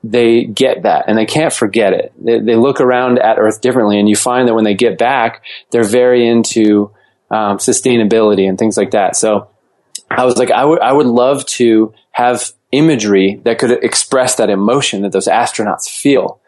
they 0.06 0.46
get 0.46 0.84
that 0.84 1.06
and 1.08 1.18
they 1.18 1.26
can't 1.26 1.52
forget 1.52 1.94
it. 1.94 2.13
They, 2.24 2.39
they, 2.39 2.56
look 2.56 2.80
around 2.80 3.18
at 3.18 3.39
Earth 3.39 3.60
differently, 3.60 4.00
and 4.00 4.08
you 4.08 4.15
find 4.15 4.48
that 4.48 4.54
when 4.54 4.63
they 4.63 4.76
get 4.76 5.00
back, 5.00 5.44
they're 5.72 5.84
very 5.84 6.28
into 6.28 6.91
um, 7.32 7.58
sustainability 7.58 8.48
and 8.48 8.58
things 8.58 8.78
like 8.78 8.91
that. 8.91 9.15
So 9.15 9.50
I 10.10 10.26
was 10.26 10.38
like, 10.38 10.52
I 10.52 10.63
would 10.63 10.80
I 10.80 10.94
would 10.94 11.08
love 11.08 11.46
to 11.58 11.94
have 12.12 12.52
imagery 12.72 13.41
that 13.46 13.58
could 13.58 13.72
express 13.84 14.36
that 14.36 14.50
emotion 14.50 15.02
that 15.02 15.12
those 15.12 15.28
astronauts 15.28 15.89
feel. 15.89 16.39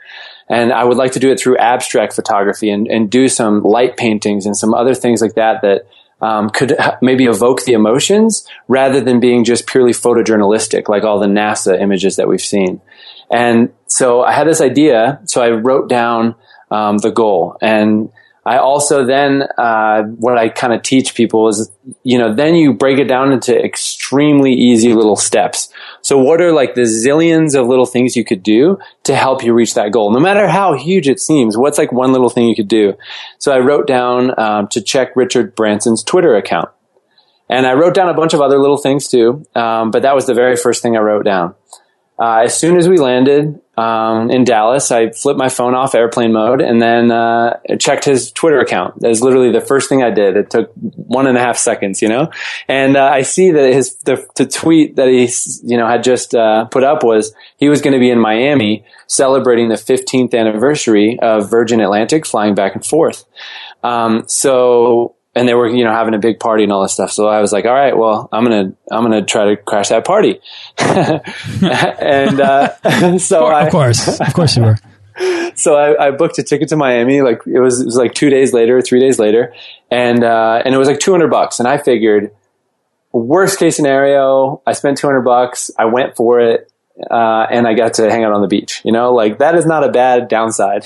And 0.49 0.71
I 0.71 0.83
would 0.83 0.97
like 0.97 1.13
to 1.13 1.19
do 1.19 1.31
it 1.31 1.39
through 1.39 1.57
abstract 1.57 2.13
photography 2.13 2.69
and, 2.69 2.87
and 2.87 3.09
do 3.09 3.27
some 3.27 3.63
light 3.63 3.97
paintings 3.97 4.45
and 4.45 4.55
some 4.55 4.73
other 4.73 4.93
things 4.93 5.21
like 5.21 5.33
that 5.35 5.61
that 5.63 5.87
um, 6.21 6.49
could 6.49 6.75
maybe 7.01 7.25
evoke 7.25 7.63
the 7.63 7.73
emotions 7.73 8.47
rather 8.67 9.01
than 9.01 9.19
being 9.19 9.43
just 9.43 9.67
purely 9.67 9.91
photojournalistic, 9.91 10.89
like 10.89 11.03
all 11.03 11.19
the 11.19 11.27
NASA 11.27 11.79
images 11.79 12.15
that 12.15 12.27
we've 12.27 12.41
seen. 12.41 12.81
And 13.29 13.73
so 13.87 14.23
I 14.23 14.31
had 14.31 14.47
this 14.47 14.61
idea, 14.61 15.19
so 15.25 15.41
I 15.41 15.49
wrote 15.49 15.89
down 15.89 16.35
um, 16.71 16.97
the 16.97 17.11
goal. 17.11 17.57
And 17.61 18.09
I 18.47 18.59
also 18.59 19.05
then, 19.05 19.43
uh, 19.57 20.03
what 20.03 20.37
I 20.37 20.47
kind 20.47 20.71
of 20.71 20.81
teach 20.81 21.15
people 21.15 21.49
is, 21.49 21.69
you 22.03 22.17
know, 22.17 22.33
then 22.33 22.55
you 22.55 22.73
break 22.73 22.97
it 22.97 23.09
down 23.09 23.33
into 23.33 23.53
extremely 23.53 24.53
easy 24.53 24.93
little 24.93 25.17
steps. 25.17 25.67
So 26.01 26.17
what 26.17 26.41
are 26.41 26.53
like 26.53 26.73
the 26.73 26.83
zillions 26.83 27.59
of 27.59 27.67
little 27.67 27.85
things 27.85 28.15
you 28.15 28.23
could 28.23 28.43
do 28.43 28.79
to 29.03 29.17
help 29.17 29.43
you 29.43 29.53
reach 29.53 29.73
that 29.73 29.91
goal? 29.91 30.11
No 30.11 30.21
matter 30.21 30.47
how 30.47 30.75
huge 30.75 31.09
it 31.09 31.19
seems, 31.19 31.57
what's 31.57 31.77
like 31.77 31.91
one 31.91 32.13
little 32.13 32.29
thing 32.29 32.47
you 32.47 32.55
could 32.55 32.69
do? 32.69 32.93
So 33.37 33.51
I 33.51 33.59
wrote 33.59 33.85
down 33.85 34.39
um, 34.39 34.69
to 34.69 34.81
check 34.81 35.17
Richard 35.17 35.53
Branson's 35.53 36.01
Twitter 36.01 36.37
account. 36.37 36.69
And 37.49 37.67
I 37.67 37.73
wrote 37.73 37.95
down 37.95 38.07
a 38.07 38.13
bunch 38.13 38.33
of 38.33 38.39
other 38.39 38.59
little 38.59 38.77
things 38.77 39.09
too, 39.09 39.45
um, 39.55 39.91
but 39.91 40.03
that 40.03 40.15
was 40.15 40.25
the 40.25 40.33
very 40.33 40.55
first 40.55 40.81
thing 40.81 40.95
I 40.95 41.01
wrote 41.01 41.25
down. 41.25 41.53
Uh, 42.19 42.41
as 42.45 42.59
soon 42.59 42.77
as 42.77 42.89
we 42.89 42.97
landed 42.97 43.59
um, 43.77 44.31
in 44.31 44.43
Dallas, 44.43 44.89
I 44.89 45.11
flipped 45.11 45.37
my 45.37 45.49
phone 45.49 45.75
off 45.75 45.93
airplane 45.93 46.33
mode 46.33 46.61
and 46.61 46.81
then 46.81 47.11
uh, 47.11 47.59
checked 47.79 48.05
his 48.05 48.31
Twitter 48.31 48.59
account. 48.59 48.99
That 49.01 49.09
was 49.09 49.21
literally 49.21 49.51
the 49.51 49.61
first 49.61 49.87
thing 49.87 50.01
I 50.01 50.09
did. 50.09 50.35
It 50.35 50.49
took 50.49 50.71
one 50.73 51.27
and 51.27 51.37
a 51.37 51.41
half 51.41 51.57
seconds, 51.57 52.01
you 52.01 52.09
know. 52.09 52.31
And 52.67 52.97
uh, 52.97 53.05
I 53.05 53.21
see 53.21 53.51
that 53.51 53.71
his 53.71 53.95
the, 53.97 54.25
the, 54.35 54.47
tweet 54.47 54.95
that 54.95 55.07
he 55.07 55.29
you 55.63 55.77
know 55.77 55.87
had 55.87 56.03
just 56.03 56.33
uh, 56.33 56.65
put 56.65 56.83
up 56.83 57.03
was 57.03 57.35
he 57.57 57.69
was 57.69 57.81
going 57.81 57.93
to 57.93 57.99
be 57.99 58.09
in 58.09 58.19
Miami 58.19 58.83
celebrating 59.05 59.69
the 59.69 59.75
15th 59.75 60.33
anniversary 60.33 61.19
of 61.21 61.51
Virgin 61.51 61.81
Atlantic 61.81 62.25
flying 62.25 62.55
back 62.55 62.73
and 62.73 62.83
forth. 62.83 63.25
Um, 63.83 64.23
so 64.27 65.16
and 65.37 65.47
they 65.47 65.53
were, 65.53 65.67
you 65.67 65.83
know, 65.83 65.91
having 65.91 66.15
a 66.15 66.17
big 66.17 66.39
party 66.39 66.63
and 66.63 66.71
all 66.71 66.81
this 66.81 66.93
stuff. 66.93 67.11
So 67.11 67.27
I 67.27 67.41
was 67.41 67.51
like, 67.51 67.65
all 67.65 67.73
right, 67.73 67.95
well, 67.95 68.27
I'm 68.31 68.43
going 68.43 68.71
to, 68.71 68.77
I'm 68.91 69.05
going 69.05 69.19
to 69.19 69.25
try 69.25 69.45
to 69.45 69.55
crash 69.55 69.89
that 69.89 70.03
party. 70.03 70.41
and, 70.79 72.41
uh, 72.41 73.17
so 73.19 73.45
of 73.45 73.69
course, 73.69 74.19
I, 74.19 74.27
of 74.27 74.33
course 74.33 74.57
you 74.57 74.63
were. 74.63 74.77
so 75.55 75.75
I, 75.75 76.07
I, 76.07 76.11
booked 76.11 76.39
a 76.39 76.43
ticket 76.43 76.69
to 76.69 76.75
Miami. 76.75 77.21
Like 77.21 77.41
it 77.45 77.59
was, 77.59 77.81
it 77.81 77.85
was 77.85 77.95
like 77.95 78.13
two 78.13 78.29
days 78.29 78.51
later, 78.51 78.81
three 78.81 78.99
days 78.99 79.19
later. 79.19 79.53
And, 79.91 80.23
uh, 80.23 80.61
and 80.65 80.73
it 80.73 80.77
was 80.77 80.87
like 80.87 80.99
200 80.99 81.29
bucks. 81.29 81.59
And 81.59 81.67
I 81.67 81.77
figured 81.77 82.31
worst 83.11 83.59
case 83.59 83.75
scenario, 83.75 84.61
I 84.65 84.73
spent 84.73 84.97
200 84.97 85.21
bucks. 85.21 85.69
I 85.77 85.85
went 85.85 86.15
for 86.15 86.39
it. 86.39 86.71
Uh, 87.11 87.45
and 87.51 87.67
I 87.67 87.75
got 87.75 87.93
to 87.95 88.09
hang 88.09 88.23
out 88.23 88.33
on 88.33 88.41
the 88.41 88.47
beach, 88.47 88.81
you 88.83 88.91
know, 88.91 89.13
like 89.13 89.37
that 89.37 89.53
is 89.53 89.67
not 89.67 89.83
a 89.83 89.91
bad 89.91 90.29
downside. 90.29 90.83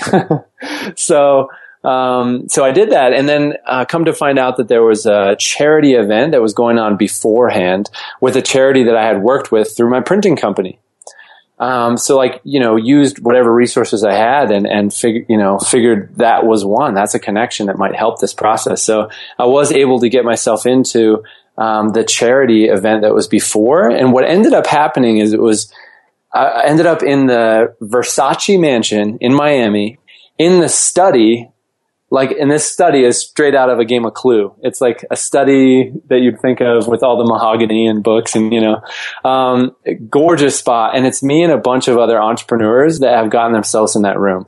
so, 0.98 1.48
um, 1.84 2.48
so 2.48 2.64
I 2.64 2.70
did 2.70 2.90
that, 2.90 3.12
and 3.12 3.28
then 3.28 3.54
uh, 3.66 3.84
come 3.84 4.04
to 4.04 4.12
find 4.12 4.38
out 4.38 4.56
that 4.58 4.68
there 4.68 4.82
was 4.82 5.04
a 5.04 5.34
charity 5.38 5.94
event 5.94 6.32
that 6.32 6.40
was 6.40 6.54
going 6.54 6.78
on 6.78 6.96
beforehand 6.96 7.90
with 8.20 8.36
a 8.36 8.42
charity 8.42 8.84
that 8.84 8.96
I 8.96 9.04
had 9.04 9.22
worked 9.22 9.50
with 9.50 9.76
through 9.76 9.90
my 9.90 10.00
printing 10.00 10.36
company. 10.36 10.78
Um, 11.58 11.96
so 11.96 12.16
like 12.16 12.40
you 12.44 12.60
know, 12.60 12.76
used 12.76 13.18
whatever 13.18 13.52
resources 13.52 14.04
I 14.04 14.14
had, 14.14 14.52
and 14.52 14.66
and 14.66 14.94
fig- 14.94 15.26
you 15.28 15.36
know 15.36 15.58
figured 15.58 16.16
that 16.16 16.46
was 16.46 16.64
one. 16.64 16.94
That's 16.94 17.14
a 17.14 17.20
connection 17.20 17.66
that 17.66 17.78
might 17.78 17.96
help 17.96 18.20
this 18.20 18.34
process. 18.34 18.82
So 18.82 19.10
I 19.38 19.46
was 19.46 19.72
able 19.72 20.00
to 20.00 20.08
get 20.08 20.24
myself 20.24 20.66
into 20.66 21.24
um, 21.58 21.90
the 21.90 22.04
charity 22.04 22.66
event 22.66 23.02
that 23.02 23.14
was 23.14 23.26
before, 23.26 23.90
and 23.90 24.12
what 24.12 24.28
ended 24.28 24.54
up 24.54 24.66
happening 24.66 25.18
is 25.18 25.32
it 25.32 25.40
was. 25.40 25.72
I 26.34 26.64
ended 26.64 26.86
up 26.86 27.02
in 27.02 27.26
the 27.26 27.76
Versace 27.82 28.58
mansion 28.58 29.18
in 29.20 29.34
Miami 29.34 29.98
in 30.38 30.60
the 30.60 30.68
study 30.68 31.51
like, 32.12 32.32
and 32.32 32.50
this 32.50 32.70
study 32.70 33.04
is 33.04 33.18
straight 33.18 33.54
out 33.54 33.70
of 33.70 33.78
a 33.78 33.86
game 33.86 34.04
of 34.04 34.12
Clue. 34.12 34.54
It's 34.60 34.82
like 34.82 35.02
a 35.10 35.16
study 35.16 35.94
that 36.08 36.20
you'd 36.20 36.40
think 36.40 36.60
of 36.60 36.86
with 36.86 37.02
all 37.02 37.16
the 37.16 37.24
mahogany 37.24 37.86
and 37.86 38.02
books 38.04 38.36
and, 38.36 38.52
you 38.52 38.60
know, 38.60 38.82
um, 39.24 39.74
gorgeous 40.10 40.58
spot. 40.58 40.94
And 40.94 41.06
it's 41.06 41.22
me 41.22 41.42
and 41.42 41.50
a 41.50 41.56
bunch 41.56 41.88
of 41.88 41.96
other 41.96 42.20
entrepreneurs 42.20 42.98
that 42.98 43.16
have 43.16 43.30
gotten 43.30 43.54
themselves 43.54 43.96
in 43.96 44.02
that 44.02 44.20
room. 44.20 44.46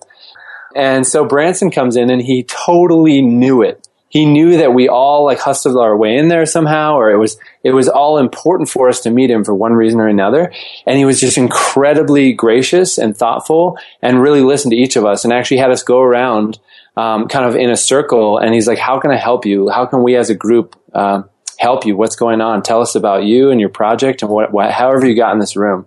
And 0.76 1.06
so 1.06 1.24
Branson 1.24 1.70
comes 1.70 1.96
in 1.96 2.10
and 2.10 2.20
he 2.20 2.42
totally 2.42 3.22
knew 3.22 3.62
it. 3.62 3.88
He 4.10 4.26
knew 4.26 4.58
that 4.58 4.74
we 4.74 4.86
all 4.86 5.24
like 5.24 5.38
hustled 5.38 5.78
our 5.78 5.96
way 5.96 6.16
in 6.16 6.28
there 6.28 6.44
somehow, 6.44 6.96
or 6.96 7.10
it 7.10 7.16
was, 7.16 7.38
it 7.64 7.70
was 7.70 7.88
all 7.88 8.18
important 8.18 8.68
for 8.68 8.90
us 8.90 9.00
to 9.00 9.10
meet 9.10 9.30
him 9.30 9.42
for 9.42 9.54
one 9.54 9.72
reason 9.72 10.00
or 10.00 10.06
another. 10.06 10.52
And 10.86 10.98
he 10.98 11.06
was 11.06 11.18
just 11.18 11.38
incredibly 11.38 12.34
gracious 12.34 12.98
and 12.98 13.16
thoughtful 13.16 13.78
and 14.02 14.20
really 14.20 14.42
listened 14.42 14.72
to 14.72 14.76
each 14.76 14.96
of 14.96 15.06
us 15.06 15.24
and 15.24 15.32
actually 15.32 15.56
had 15.56 15.70
us 15.70 15.82
go 15.82 16.00
around 16.00 16.58
um, 16.96 17.28
kind 17.28 17.44
of 17.44 17.56
in 17.56 17.70
a 17.70 17.76
circle, 17.76 18.38
and 18.38 18.54
he's 18.54 18.68
like, 18.68 18.78
"How 18.78 19.00
can 19.00 19.10
I 19.10 19.16
help 19.16 19.46
you? 19.46 19.68
How 19.68 19.86
can 19.86 20.02
we 20.02 20.16
as 20.16 20.30
a 20.30 20.34
group 20.34 20.76
uh, 20.92 21.22
help 21.58 21.86
you? 21.86 21.96
What's 21.96 22.16
going 22.16 22.40
on? 22.40 22.62
Tell 22.62 22.80
us 22.80 22.94
about 22.94 23.24
you 23.24 23.50
and 23.50 23.60
your 23.60 23.68
project 23.68 24.22
and 24.22 24.30
what, 24.30 24.52
what 24.52 24.70
however 24.70 25.06
you 25.06 25.16
got 25.16 25.32
in 25.32 25.38
this 25.38 25.56
room." 25.56 25.86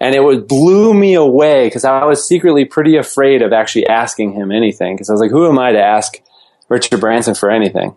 And 0.00 0.14
it 0.14 0.20
was 0.20 0.40
blew 0.40 0.92
me 0.92 1.14
away 1.14 1.66
because 1.66 1.84
I 1.84 2.04
was 2.04 2.26
secretly 2.26 2.64
pretty 2.64 2.96
afraid 2.96 3.42
of 3.42 3.52
actually 3.52 3.86
asking 3.86 4.32
him 4.32 4.52
anything 4.52 4.94
because 4.96 5.08
I 5.08 5.12
was 5.12 5.20
like, 5.20 5.30
"Who 5.30 5.48
am 5.48 5.58
I 5.58 5.72
to 5.72 5.82
ask?" 5.82 6.20
Richard 6.68 7.00
Branson 7.00 7.34
for 7.34 7.50
anything. 7.50 7.94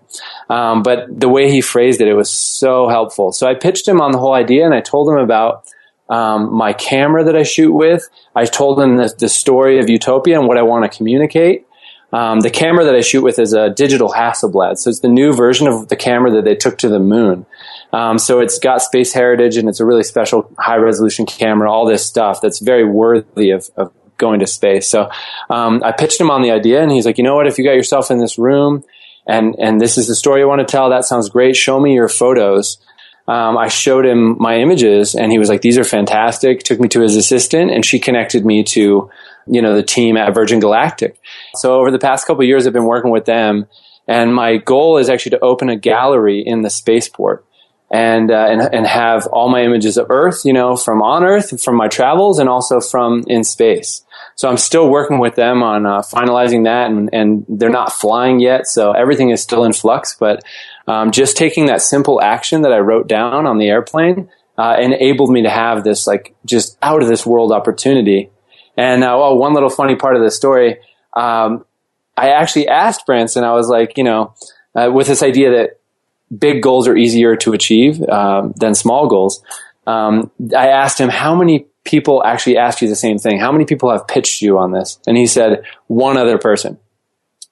Um, 0.49 0.83
but 0.83 1.07
the 1.09 1.29
way 1.29 1.49
he 1.49 1.61
phrased 1.61 2.01
it, 2.01 2.07
it 2.07 2.13
was 2.13 2.29
so 2.29 2.89
helpful. 2.89 3.31
So 3.31 3.47
I 3.47 3.53
pitched 3.53 3.87
him 3.87 4.01
on 4.01 4.11
the 4.11 4.17
whole 4.17 4.33
idea 4.33 4.65
and 4.65 4.73
I 4.73 4.81
told 4.81 5.09
him 5.09 5.17
about 5.17 5.65
um, 6.09 6.53
my 6.53 6.73
camera 6.73 7.23
that 7.25 7.35
I 7.35 7.43
shoot 7.43 7.73
with. 7.73 8.07
I 8.35 8.45
told 8.45 8.79
him 8.79 8.97
the, 8.97 9.13
the, 9.17 9.29
story 9.29 9.79
of 9.79 9.89
Utopia 9.89 10.39
and 10.39 10.47
what 10.47 10.57
I 10.57 10.61
want 10.61 10.89
to 10.89 10.95
communicate. 10.95 11.66
Um, 12.13 12.39
the 12.39 12.49
camera 12.49 12.85
that 12.85 12.95
I 12.95 13.01
shoot 13.01 13.21
with 13.21 13.37
is 13.37 13.53
a 13.53 13.69
digital 13.69 14.09
Hasselblad, 14.09 14.77
so 14.77 14.89
it's 14.89 15.01
the 15.01 15.09
new 15.09 15.33
version 15.33 15.67
of 15.67 15.89
the 15.89 15.95
camera 15.97 16.31
that 16.31 16.45
they 16.45 16.55
took 16.55 16.77
to 16.79 16.89
the 16.89 16.99
moon. 16.99 17.45
Um, 17.91 18.17
so 18.17 18.39
it's 18.39 18.59
got 18.59 18.81
space 18.81 19.13
heritage 19.13 19.57
and 19.57 19.69
it's 19.69 19.79
a 19.79 19.85
really 19.85 20.03
special 20.03 20.51
high 20.57 20.77
resolution 20.77 21.25
camera, 21.25 21.71
all 21.71 21.85
this 21.85 22.05
stuff 22.05 22.41
that's 22.41 22.59
very 22.59 22.85
worthy 22.85 23.51
of, 23.51 23.69
of 23.77 23.93
going 24.17 24.39
to 24.39 24.47
space. 24.47 24.87
So 24.87 25.09
um, 25.49 25.81
I 25.83 25.91
pitched 25.91 26.19
him 26.19 26.29
on 26.29 26.41
the 26.41 26.51
idea 26.51 26.81
and 26.81 26.91
he's 26.91 27.05
like, 27.05 27.17
you 27.17 27.23
know 27.23 27.35
what, 27.35 27.47
if 27.47 27.57
you 27.57 27.63
got 27.63 27.73
yourself 27.73 28.11
in 28.11 28.19
this 28.19 28.37
room 28.37 28.83
and, 29.25 29.55
and 29.59 29.79
this 29.79 29.97
is 29.97 30.07
the 30.07 30.15
story 30.15 30.41
you 30.41 30.47
want 30.47 30.67
to 30.67 30.71
tell, 30.71 30.89
that 30.89 31.05
sounds 31.05 31.29
great. 31.29 31.55
Show 31.55 31.79
me 31.79 31.93
your 31.93 32.09
photos. 32.09 32.77
Um, 33.27 33.57
I 33.57 33.67
showed 33.67 34.05
him 34.05 34.37
my 34.39 34.57
images 34.57 35.13
and 35.13 35.31
he 35.31 35.37
was 35.37 35.49
like, 35.49 35.61
these 35.61 35.77
are 35.77 35.83
fantastic. 35.83 36.63
Took 36.63 36.79
me 36.79 36.87
to 36.89 37.01
his 37.01 37.15
assistant 37.15 37.71
and 37.71 37.85
she 37.85 37.99
connected 37.99 38.45
me 38.45 38.63
to 38.63 39.09
you 39.49 39.61
know, 39.61 39.75
the 39.75 39.83
team 39.83 40.17
at 40.17 40.33
Virgin 40.33 40.59
Galactic. 40.59 41.19
So 41.55 41.79
over 41.79 41.91
the 41.91 41.99
past 41.99 42.27
couple 42.27 42.43
years, 42.43 42.65
I've 42.65 42.73
been 42.73 42.85
working 42.85 43.11
with 43.11 43.25
them, 43.25 43.67
and 44.07 44.33
my 44.33 44.57
goal 44.57 44.97
is 44.97 45.09
actually 45.09 45.31
to 45.31 45.39
open 45.39 45.69
a 45.69 45.75
gallery 45.75 46.43
in 46.45 46.61
the 46.61 46.69
spaceport. 46.69 47.43
And, 47.89 48.31
uh, 48.31 48.47
and 48.49 48.61
and 48.73 48.85
have 48.85 49.27
all 49.27 49.47
my 49.47 49.63
images 49.63 49.95
of 49.95 50.07
Earth, 50.09 50.41
you 50.43 50.51
know, 50.51 50.75
from 50.75 51.01
on 51.01 51.23
Earth, 51.23 51.63
from 51.63 51.77
my 51.77 51.87
travels, 51.87 52.37
and 52.37 52.49
also 52.49 52.81
from 52.81 53.23
in 53.27 53.45
space. 53.45 54.03
So 54.35 54.49
I'm 54.49 54.57
still 54.57 54.89
working 54.89 55.19
with 55.19 55.35
them 55.35 55.63
on 55.63 55.85
uh, 55.85 56.01
finalizing 56.01 56.65
that, 56.65 56.91
and, 56.91 57.09
and 57.13 57.45
they're 57.47 57.69
not 57.69 57.93
flying 57.93 58.41
yet, 58.41 58.67
so 58.67 58.91
everything 58.91 59.29
is 59.29 59.41
still 59.41 59.63
in 59.63 59.71
flux. 59.71 60.17
But 60.19 60.43
um, 60.87 61.11
just 61.11 61.37
taking 61.37 61.67
that 61.67 61.81
simple 61.81 62.21
action 62.21 62.61
that 62.63 62.73
I 62.73 62.79
wrote 62.79 63.07
down 63.07 63.45
on 63.45 63.57
the 63.57 63.67
airplane 63.67 64.29
uh, 64.57 64.75
enabled 64.79 65.31
me 65.31 65.43
to 65.43 65.49
have 65.49 65.83
this 65.83 66.07
like 66.07 66.35
just 66.45 66.77
out 66.81 67.01
of 67.01 67.07
this 67.07 67.25
world 67.25 67.51
opportunity 67.51 68.29
and 68.77 69.03
uh, 69.03 69.17
well, 69.19 69.37
one 69.37 69.53
little 69.53 69.69
funny 69.69 69.95
part 69.95 70.15
of 70.15 70.21
the 70.21 70.31
story, 70.31 70.77
um, 71.15 71.65
I 72.15 72.29
actually 72.29 72.67
asked 72.67 73.05
Branson, 73.05 73.43
I 73.43 73.53
was 73.53 73.67
like, 73.67 73.97
you 73.97 74.03
know, 74.03 74.33
uh, 74.75 74.91
with 74.93 75.07
this 75.07 75.23
idea 75.23 75.51
that 75.51 75.79
big 76.37 76.61
goals 76.61 76.87
are 76.87 76.95
easier 76.95 77.35
to 77.37 77.53
achieve 77.53 78.01
um, 78.09 78.53
than 78.57 78.75
small 78.75 79.07
goals. 79.07 79.43
Um, 79.87 80.31
I 80.55 80.67
asked 80.67 80.99
him 80.99 81.09
how 81.09 81.35
many 81.35 81.67
people 81.83 82.23
actually 82.23 82.57
asked 82.57 82.81
you 82.81 82.87
the 82.87 82.95
same 82.95 83.17
thing. 83.17 83.39
How 83.39 83.51
many 83.51 83.65
people 83.65 83.91
have 83.91 84.07
pitched 84.07 84.41
you 84.41 84.59
on 84.59 84.71
this? 84.71 84.99
And 85.07 85.17
he 85.17 85.25
said 85.25 85.63
one 85.87 86.17
other 86.17 86.37
person. 86.37 86.77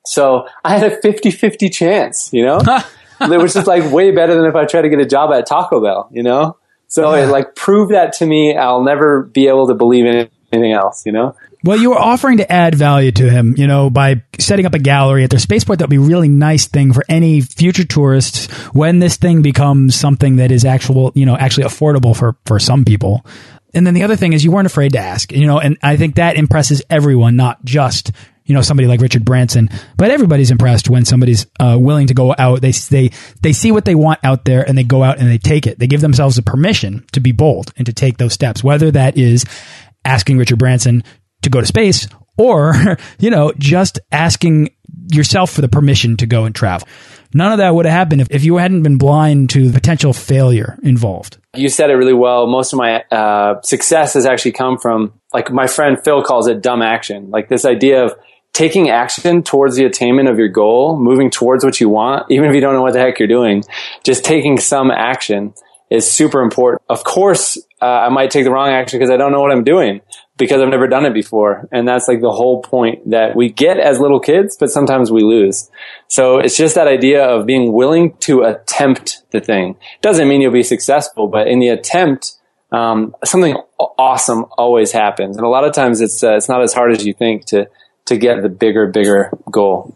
So 0.06 0.48
I 0.64 0.78
had 0.78 0.92
a 0.92 0.98
50-50 0.98 1.74
chance, 1.74 2.30
you 2.32 2.46
know, 2.46 2.60
which 3.22 3.56
is 3.56 3.66
like 3.66 3.92
way 3.92 4.12
better 4.12 4.36
than 4.36 4.46
if 4.46 4.56
I 4.56 4.66
tried 4.66 4.84
to 4.84 4.90
get 4.90 5.00
a 5.00 5.06
job 5.06 5.32
at 5.34 5.48
Taco 5.48 5.82
Bell, 5.82 6.10
you 6.12 6.22
know? 6.22 6.58
So 6.88 7.14
it 7.14 7.28
like 7.28 7.56
proved 7.56 7.94
that 7.94 8.14
to 8.14 8.26
me. 8.26 8.56
I'll 8.56 8.84
never 8.84 9.24
be 9.24 9.48
able 9.48 9.68
to 9.68 9.74
believe 9.74 10.06
in 10.06 10.16
it 10.16 10.32
anything 10.52 10.74
else, 10.74 11.06
you 11.06 11.12
know? 11.12 11.36
Well, 11.64 11.78
you 11.78 11.90
were 11.90 12.00
offering 12.00 12.38
to 12.38 12.52
add 12.52 12.76
value 12.76 13.12
to 13.14 13.30
him, 13.30 13.56
you 13.58 13.66
know, 13.66 13.90
by 13.90 14.22
setting 14.40 14.68
up 14.68 14.76
a 14.76 14.80
gallery 14.80 15.24
at 15.24 15.32
their 15.32 15.40
spaceport. 15.40 15.80
That 15.80 15.86
would 15.86 15.90
be 15.90 16.04
a 16.04 16.08
really 16.08 16.30
nice 16.30 16.68
thing 16.68 16.94
for 16.94 17.04
any 17.10 17.42
future 17.42 17.86
tourists 17.86 18.52
when 18.74 19.00
this 19.00 19.18
thing 19.18 19.42
becomes 19.42 19.96
something 19.96 20.36
that 20.36 20.52
is 20.52 20.64
actual, 20.64 21.12
you 21.16 21.26
know, 21.26 21.36
actually 21.36 21.64
affordable 21.64 22.16
for, 22.16 22.36
for 22.46 22.60
some 22.60 22.86
people. 22.86 23.26
And 23.74 23.86
then 23.86 23.96
the 23.96 24.04
other 24.04 24.16
thing 24.16 24.34
is 24.34 24.44
you 24.44 24.52
weren't 24.52 24.68
afraid 24.68 24.94
to 24.94 25.00
ask, 25.00 25.32
you 25.32 25.48
know, 25.48 25.60
and 25.60 25.78
I 25.82 25.98
think 25.98 26.16
that 26.16 26.38
impresses 26.38 26.84
everyone, 26.90 27.36
not 27.36 27.66
just 27.66 28.12
you 28.46 28.54
know 28.54 28.62
somebody 28.62 28.88
like 28.88 29.02
Richard 29.02 29.26
Branson, 29.26 29.70
but 29.98 30.12
everybody's 30.12 30.52
impressed 30.52 30.90
when 30.90 31.04
somebody's 31.04 31.48
uh, 31.60 31.78
willing 31.80 32.08
to 32.08 32.14
go 32.14 32.34
out. 32.38 32.62
They 32.62 32.72
they 32.72 33.10
they 33.42 33.54
see 33.54 33.72
what 33.72 33.86
they 33.86 33.96
want 33.96 34.20
out 34.24 34.46
there 34.46 34.62
and 34.68 34.78
they 34.78 34.84
go 34.84 35.04
out 35.04 35.18
and 35.18 35.28
they 35.30 35.40
take 35.40 35.68
it. 35.68 35.80
They 35.80 35.88
give 35.88 36.02
themselves 36.02 36.38
a 36.38 36.44
permission 36.44 37.06
to 37.14 37.20
be 37.20 37.32
bold 37.32 37.74
and 37.76 37.86
to 37.88 37.94
take 37.94 38.18
those 38.18 38.34
steps, 38.34 38.64
whether 38.64 38.92
that 38.92 39.18
is 39.18 39.46
asking 40.06 40.38
Richard 40.38 40.60
Branson 40.60 41.04
to 41.42 41.50
go 41.50 41.60
to 41.60 41.68
space 41.68 42.08
or, 42.38 42.74
you 43.20 43.30
know, 43.30 43.54
just 43.58 44.00
asking 44.12 44.76
yourself 45.12 45.52
for 45.52 45.62
the 45.62 45.70
permission 45.70 46.18
to 46.18 46.26
go 46.26 46.46
and 46.46 46.56
travel. 46.56 46.88
None 47.34 47.52
of 47.52 47.58
that 47.58 47.76
would 47.76 47.86
have 47.86 47.94
happened 47.94 48.22
if, 48.22 48.32
if 48.32 48.44
you 48.46 48.58
hadn't 48.58 48.84
been 48.84 48.98
blind 48.98 49.50
to 49.52 49.68
the 49.68 49.74
potential 49.74 50.14
failure 50.14 50.78
involved. 50.84 51.38
You 51.54 51.68
said 51.68 51.90
it 51.90 51.96
really 51.96 52.14
well. 52.14 52.48
Most 52.48 52.72
of 52.72 52.80
my 52.80 53.04
uh, 53.12 53.62
success 53.62 54.14
has 54.14 54.26
actually 54.26 54.54
come 54.54 54.78
from, 54.78 55.20
like 55.34 55.52
my 55.52 55.68
friend 55.68 55.98
Phil 56.02 56.24
calls 56.24 56.48
it 56.48 56.62
dumb 56.62 56.82
action. 56.82 57.30
Like 57.32 57.50
this 57.50 57.66
idea 57.66 58.06
of 58.06 58.14
taking 58.54 58.90
action 58.90 59.44
towards 59.44 59.76
the 59.76 59.84
attainment 59.84 60.30
of 60.30 60.40
your 60.40 60.48
goal, 60.48 60.98
moving 60.98 61.30
towards 61.30 61.66
what 61.66 61.82
you 61.82 61.90
want, 61.90 62.32
even 62.32 62.46
if 62.48 62.56
you 62.56 62.62
don't 62.62 62.74
know 62.74 62.82
what 62.82 62.94
the 62.94 63.00
heck 63.00 63.20
you're 63.20 63.28
doing, 63.28 63.64
just 64.06 64.24
taking 64.24 64.58
some 64.58 64.90
action 64.90 65.54
is 65.90 66.10
super 66.10 66.42
important. 66.42 66.82
Of 66.88 67.04
course, 67.04 67.58
uh, 67.86 68.08
I 68.08 68.10
might 68.10 68.32
take 68.32 68.46
the 68.46 68.52
wrong 68.52 68.70
action 68.70 68.98
because 68.98 69.12
I 69.12 69.18
don't 69.18 69.32
know 69.32 69.42
what 69.42 69.52
I'm 69.52 69.64
doing 69.64 70.02
because 70.38 70.60
I've 70.60 70.70
never 70.70 70.88
done 70.88 71.06
it 71.06 71.14
before. 71.14 71.68
And 71.72 71.88
that's 71.88 72.08
like 72.08 72.20
the 72.20 72.32
whole 72.32 72.64
point 72.64 73.12
that 73.12 73.36
we 73.36 73.50
get 73.50 73.78
as 73.78 74.00
little 74.00 74.20
kids, 74.20 74.58
but 74.60 74.72
sometimes 74.72 75.12
we 75.12 75.22
lose. 75.22 75.70
So 76.08 76.40
it's 76.40 76.58
just 76.58 76.74
that 76.74 76.88
idea 76.88 77.24
of 77.24 77.46
being 77.46 77.74
willing 77.74 78.18
to 78.22 78.42
attempt 78.42 79.22
the 79.30 79.40
thing. 79.40 79.78
Doesn't 80.02 80.28
mean 80.28 80.42
you'll 80.42 80.52
be 80.52 80.64
successful, 80.64 81.28
but 81.28 81.48
in 81.48 81.60
the 81.60 81.68
attempt, 81.68 82.34
um, 82.72 83.16
something 83.24 83.56
awesome 83.78 84.46
always 84.58 84.92
happens. 84.92 85.38
And 85.38 85.46
a 85.46 85.50
lot 85.50 85.64
of 85.64 85.74
times 85.74 86.02
it's 86.02 86.24
uh, 86.24 86.38
it's 86.38 86.50
not 86.50 86.64
as 86.64 86.74
hard 86.74 86.92
as 86.92 87.06
you 87.06 87.14
think 87.14 87.46
to 87.48 87.70
to 88.06 88.18
get 88.18 88.42
the 88.42 88.50
bigger, 88.50 88.88
bigger 88.88 89.32
goal. 89.52 89.96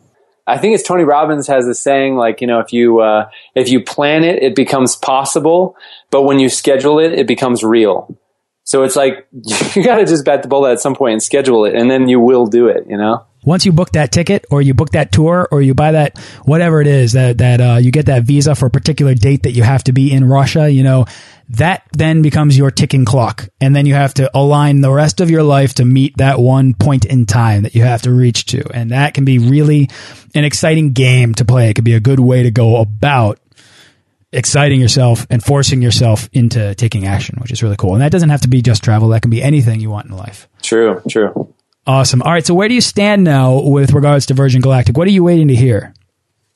I 0.50 0.58
think 0.58 0.76
it's 0.76 0.88
Tony 0.88 1.04
Robbins 1.04 1.48
has 1.48 1.68
a 1.68 1.76
saying 1.76 2.16
like, 2.16 2.42
you 2.42 2.48
know, 2.48 2.60
if 2.60 2.74
you, 2.74 3.00
uh, 3.00 3.30
if 3.56 3.70
you 3.70 3.84
plan 3.84 4.24
it, 4.24 4.42
it 4.42 4.56
becomes 4.56 4.96
possible, 4.96 5.76
but 6.12 6.24
when 6.24 6.40
you 6.40 6.50
schedule 6.50 7.00
it, 7.00 7.14
it 7.14 7.28
becomes 7.28 7.64
real. 7.64 8.18
So 8.64 8.84
it's 8.84 8.96
like, 8.96 9.28
you 9.76 9.84
gotta 9.84 10.06
just 10.06 10.26
bet 10.26 10.42
the 10.42 10.48
bullet 10.48 10.74
at 10.74 10.80
some 10.80 10.96
point 10.96 11.14
and 11.14 11.24
schedule 11.24 11.66
it 11.66 11.76
and 11.76 11.90
then 11.90 12.08
you 12.08 12.20
will 12.20 12.46
do 12.46 12.68
it, 12.68 12.86
you 12.88 12.98
know? 12.98 13.26
Once 13.44 13.66
you 13.66 13.72
book 13.72 13.92
that 13.94 14.12
ticket 14.12 14.46
or 14.52 14.62
you 14.62 14.74
book 14.74 14.92
that 14.92 15.12
tour 15.12 15.48
or 15.52 15.62
you 15.62 15.74
buy 15.74 15.94
that, 15.94 16.18
whatever 16.44 16.82
it 16.82 16.88
is 16.88 17.14
that, 17.14 17.38
that, 17.38 17.62
uh, 17.62 17.78
you 17.78 17.90
get 17.90 18.08
that 18.08 18.24
visa 18.24 18.54
for 18.54 18.66
a 18.66 18.70
particular 18.70 19.16
date 19.16 19.44
that 19.44 19.54
you 19.54 19.64
have 19.64 19.84
to 19.84 19.94
be 19.94 20.12
in 20.12 20.26
Russia, 20.26 20.70
you 20.70 20.84
know, 20.84 21.06
that 21.50 21.84
then 21.94 22.22
becomes 22.22 22.58
your 22.58 22.70
ticking 22.72 23.06
clock. 23.06 23.50
And 23.60 23.76
then 23.76 23.86
you 23.86 23.96
have 23.96 24.14
to 24.16 24.30
align 24.38 24.82
the 24.82 24.92
rest 24.92 25.20
of 25.20 25.30
your 25.30 25.44
life 25.44 25.74
to 25.76 25.86
meet 25.86 26.18
that 26.18 26.40
one 26.40 26.74
point 26.74 27.06
in 27.06 27.26
time 27.26 27.64
that 27.64 27.76
you 27.76 27.84
have 27.84 28.04
to 28.04 28.12
reach 28.12 28.46
to. 28.48 28.64
And 28.72 28.92
that 28.92 29.14
can 29.14 29.26
be 29.26 29.40
really 29.40 29.90
an 30.36 30.44
exciting 30.44 30.94
game 30.94 31.34
to 31.36 31.46
play. 31.46 31.70
It 31.70 31.74
could 31.74 31.84
be 31.84 31.96
a 31.96 32.00
good 32.00 32.20
way 32.20 32.44
to 32.44 32.52
go 32.52 32.78
about 32.78 33.40
exciting 34.32 34.80
yourself 34.80 35.26
and 35.32 35.44
forcing 35.44 35.82
yourself 35.82 36.30
into 36.34 36.76
taking 36.76 37.08
action, 37.08 37.40
which 37.42 37.52
is 37.52 37.64
really 37.64 37.78
cool. 37.78 37.94
And 37.94 38.02
that 38.02 38.12
doesn't 38.12 38.30
have 38.30 38.42
to 38.42 38.48
be 38.48 38.62
just 38.62 38.84
travel. 38.84 39.10
That 39.10 39.24
can 39.24 39.32
be 39.32 39.42
anything 39.42 39.80
you 39.80 39.90
want 39.90 40.08
in 40.08 40.16
life. 40.16 40.48
True, 40.62 41.02
true. 41.10 41.56
Awesome. 41.88 42.22
All 42.22 42.32
right. 42.32 42.46
So 42.46 42.54
where 42.54 42.68
do 42.68 42.76
you 42.76 42.82
stand 42.82 43.24
now 43.24 43.60
with 43.60 43.94
regards 43.94 44.28
to 44.28 44.36
Virgin 44.36 44.62
Galactic? 44.62 44.96
What 44.96 45.08
are 45.08 45.12
you 45.12 45.24
waiting 45.24 45.48
to 45.48 45.56
hear? 45.56 45.96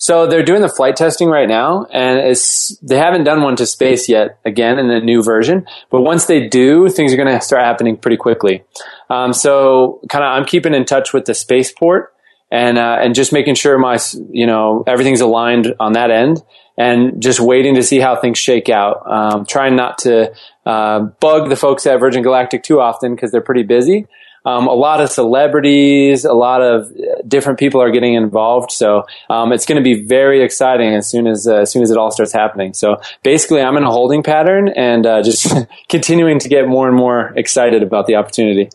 So 0.04 0.28
they're 0.28 0.44
doing 0.44 0.62
the 0.62 0.68
flight 0.68 0.98
testing 0.98 1.30
right 1.30 1.48
now, 1.48 1.86
and 1.86 2.20
it's 2.20 2.78
they 2.80 2.98
haven't 2.98 3.24
done 3.24 3.42
one 3.42 3.56
to 3.56 3.66
space 3.66 4.10
yet. 4.10 4.38
Again, 4.44 4.78
in 4.78 4.90
the 4.90 5.00
new 5.00 5.24
version, 5.24 5.66
but 5.90 6.02
once 6.02 6.26
they 6.26 6.46
do, 6.50 6.90
things 6.90 7.14
are 7.14 7.16
going 7.16 7.30
to 7.30 7.40
start 7.40 7.64
happening 7.64 7.96
pretty 7.96 8.18
quickly. 8.18 8.66
Um, 9.10 9.32
so, 9.32 10.02
kind 10.10 10.26
of, 10.26 10.32
I'm 10.32 10.44
keeping 10.44 10.74
in 10.74 10.84
touch 10.84 11.14
with 11.14 11.24
the 11.24 11.34
spaceport 11.34 12.14
and 12.52 12.78
uh, 12.78 12.98
and 13.00 13.16
just 13.16 13.32
making 13.32 13.56
sure 13.56 13.78
my 13.78 13.98
you 14.30 14.46
know 14.46 14.84
everything's 14.88 15.22
aligned 15.22 15.74
on 15.80 15.94
that 15.94 16.12
end, 16.12 16.44
and 16.78 17.24
just 17.24 17.40
waiting 17.40 17.76
to 17.76 17.82
see 17.82 18.02
how 18.02 18.18
things 18.18 18.38
shake 18.38 18.68
out. 18.68 19.10
Um, 19.10 19.46
trying 19.46 19.78
not 19.78 20.00
to 20.00 20.34
uh, 20.66 21.00
bug 21.00 21.48
the 21.48 21.56
folks 21.56 21.88
at 21.88 21.98
Virgin 22.02 22.24
Galactic 22.24 22.64
too 22.64 22.82
often 22.82 23.16
because 23.16 23.32
they're 23.32 23.40
pretty 23.40 23.64
busy 23.64 24.08
um, 24.46 24.68
a 24.68 24.74
lot 24.74 25.02
of 25.02 25.10
celebrities, 25.10 26.26
a 26.26 26.34
lot 26.34 26.62
of 26.62 26.92
different 27.28 27.60
people 27.60 27.82
are 27.82 27.92
getting 27.92 28.16
involved. 28.16 28.72
So 28.72 29.04
um, 29.30 29.54
it's 29.54 29.66
going 29.66 29.82
to 29.82 29.84
be 29.84 30.04
very 30.04 30.44
exciting 30.44 30.94
as 30.94 31.10
soon 31.10 31.28
as 31.28 31.48
uh, 31.48 31.58
as 31.58 31.72
soon 31.72 31.84
as 31.84 31.92
it 31.92 31.98
all 31.98 32.12
starts 32.12 32.34
happening. 32.34 32.74
So 32.74 33.02
basically, 33.24 33.62
I'm 33.62 33.78
in 33.78 33.84
a 33.84 33.92
holding 33.92 34.24
pattern 34.24 34.70
and 34.70 35.06
uh, 35.06 35.22
just 35.24 35.54
continuing 35.90 36.40
to 36.40 36.50
get 36.50 36.68
more 36.68 36.88
and 36.88 36.96
more 36.96 37.34
excited 37.36 37.84
about 37.84 38.08
the 38.08 38.16
opportunity. 38.16 38.70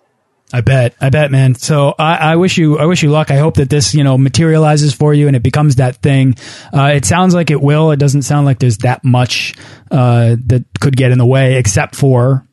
I 0.50 0.62
bet, 0.62 0.94
I 0.98 1.10
bet, 1.10 1.30
man. 1.30 1.54
So 1.54 1.94
I, 1.98 2.32
I, 2.32 2.36
wish 2.36 2.56
you, 2.56 2.78
I 2.78 2.86
wish 2.86 3.02
you 3.02 3.10
luck. 3.10 3.30
I 3.30 3.36
hope 3.36 3.56
that 3.56 3.68
this, 3.68 3.94
you 3.94 4.02
know, 4.02 4.16
materializes 4.16 4.94
for 4.94 5.12
you 5.12 5.26
and 5.26 5.36
it 5.36 5.42
becomes 5.42 5.76
that 5.76 5.96
thing. 5.96 6.36
Uh, 6.72 6.92
it 6.94 7.04
sounds 7.04 7.34
like 7.34 7.50
it 7.50 7.60
will. 7.60 7.90
It 7.90 7.98
doesn't 7.98 8.22
sound 8.22 8.46
like 8.46 8.58
there's 8.58 8.78
that 8.78 9.04
much 9.04 9.54
uh, 9.90 10.36
that 10.46 10.64
could 10.80 10.96
get 10.96 11.10
in 11.10 11.18
the 11.18 11.26
way, 11.26 11.58
except 11.58 11.94
for 11.94 12.47